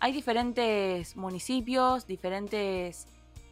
Hay 0.00 0.12
diferentes 0.12 1.16
municipios, 1.16 2.06
diferentes 2.06 3.06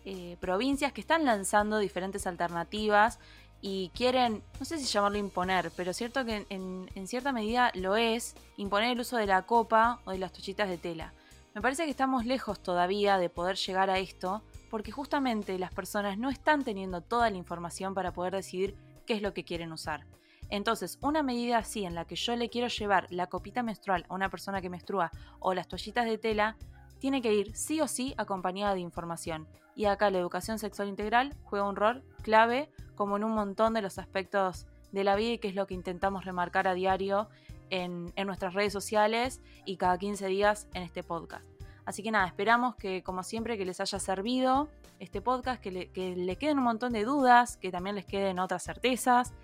eh, 0.05 0.37
provincias 0.41 0.93
que 0.93 1.01
están 1.01 1.25
lanzando 1.25 1.79
diferentes 1.79 2.27
alternativas 2.27 3.19
y 3.61 3.91
quieren, 3.95 4.43
no 4.61 4.65
sé 4.65 4.79
si 4.79 4.85
llamarlo 4.85 5.19
imponer, 5.19 5.73
pero 5.77 5.93
cierto 5.93 6.25
que 6.25 6.47
en, 6.49 6.89
en, 6.95 7.07
cierta 7.09 7.33
medida 7.33 7.73
lo 7.75 7.97
es, 7.97 8.37
imponer 8.57 8.93
el 8.93 9.01
uso 9.01 9.17
de 9.17 9.27
la 9.27 9.43
copa 9.43 10.01
o 10.05 10.13
de 10.13 10.19
las 10.19 10.33
toallitas 10.33 10.69
de 10.69 10.79
tela. 10.79 11.13
Me 11.55 11.63
parece 11.63 11.85
que 11.85 11.91
estamos 11.91 12.27
lejos 12.27 12.63
todavía 12.63 13.19
de 13.19 13.31
poder 13.31 13.57
llegar 13.57 13.91
a 13.91 13.99
esto, 13.99 14.43
porque 14.71 14.93
justamente 14.93 15.59
las 15.59 15.73
personas 15.75 16.19
no 16.19 16.31
están 16.31 16.63
teniendo 16.63 17.01
toda 17.01 17.31
la 17.31 17.39
información 17.39 17.95
para 17.95 18.13
poder 18.13 18.35
decidir 18.35 18.77
qué 19.07 19.15
es 19.15 19.23
lo 19.23 19.35
que 19.35 19.45
quieren 19.45 19.73
usar. 19.73 20.07
Entonces, 20.49 20.99
una 21.03 21.23
medida 21.23 21.59
así 21.59 21.85
en 21.85 21.95
la 21.95 22.05
que 22.05 22.17
yo 22.17 22.37
le 22.37 22.49
quiero 22.49 22.69
llevar 22.69 23.07
la 23.11 23.27
copita 23.27 23.63
menstrual 23.63 24.07
a 24.09 24.15
una 24.15 24.31
persona 24.31 24.61
que 24.61 24.71
menstrua 24.71 25.11
o 25.41 25.55
las 25.55 25.69
toallitas 25.69 26.07
de 26.07 26.19
tela, 26.19 26.57
tiene 26.99 27.21
que 27.21 27.35
ir 27.35 27.57
sí 27.57 27.81
o 27.81 27.89
sí 27.89 28.15
acompañada 28.17 28.75
de 28.75 28.81
información. 28.81 29.47
Y 29.75 29.85
acá 29.85 30.11
la 30.11 30.19
educación 30.19 30.59
sexual 30.59 30.89
integral 30.89 31.35
juega 31.45 31.69
un 31.69 31.77
rol 31.77 32.03
clave 32.23 32.71
como 32.95 33.17
en 33.17 33.25
un 33.25 33.33
montón 33.33 33.75
de 33.75 33.83
los 33.83 33.99
aspectos 33.99 34.67
de 34.93 35.05
la 35.05 35.17
vida 35.17 35.33
y 35.33 35.39
que 35.39 35.49
es 35.49 35.55
lo 35.55 35.67
que 35.67 35.75
intentamos 35.75 36.25
remarcar 36.25 36.67
a 36.67 36.75
diario 36.75 37.29
en, 37.69 38.13
nuestras 38.25 38.55
redes 38.55 38.73
sociales 38.73 39.43
y 39.65 39.77
cada 39.77 39.99
15 39.99 40.27
días 40.29 40.69
en 40.73 40.83
este 40.83 41.03
podcast. 41.03 41.45
Así 41.85 42.03
que 42.03 42.11
nada, 42.11 42.27
esperamos 42.27 42.77
que 42.77 43.03
como 43.03 43.23
siempre 43.23 43.59
que 43.59 43.65
les 43.65 43.81
haya 43.81 43.99
servido 43.99 44.69
este 44.99 45.21
podcast, 45.21 45.61
que 45.61 45.71
le 45.71 46.37
queden 46.37 46.59
un 46.59 46.65
montón 46.65 46.93
de 46.93 47.05
dudas, 47.05 47.59
que 47.59 47.71
también 47.71 47.95
les 47.95 48.07
queden 48.07 48.39
otras 48.39 48.65
certezas 48.65 49.35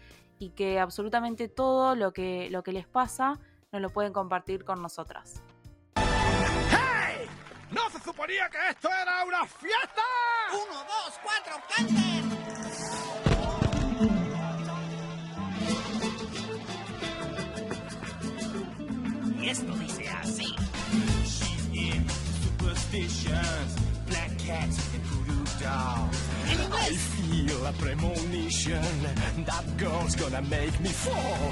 y 0.43 0.51
que 0.51 0.81
absolutamente 0.81 1.49
todo 1.49 1.95
lo 1.95 2.13
que, 2.13 2.49
lo 2.51 2.65
que 2.65 2.73
les 2.73 2.87
pasa 2.87 3.39
nos 3.71 3.81
lo 3.81 3.91
pueden 3.91 4.13
compartir 4.13 4.65
con 4.65 4.83
nosotras. 4.83 5.41
¡Hey! 5.95 7.29
¿No 7.71 7.89
se 7.91 8.01
suponía 8.01 8.49
que 8.51 8.59
esto 8.71 8.89
era 8.89 9.25
una 9.25 9.47
fiesta? 9.47 10.03
¡Uno, 10.53 10.79
dos, 10.83 11.21
cuatro, 11.23 11.55
canten! 11.77 12.33
Y 19.41 19.49
esto 19.49 19.73
dice 19.77 20.09
así. 20.09 20.57
superstitions, 22.93 23.77
black 24.07 24.31
cats 24.39 24.95
and 24.95 25.03
voodoo 25.05 25.45
dolls. 25.61 26.22
I 26.55 26.91
feel 26.95 27.67
a 27.67 27.73
premonition 27.73 28.83
that 29.47 29.65
girl's 29.79 30.15
gonna 30.17 30.43
make 30.43 30.79
me 30.81 30.91
fall. 30.91 31.51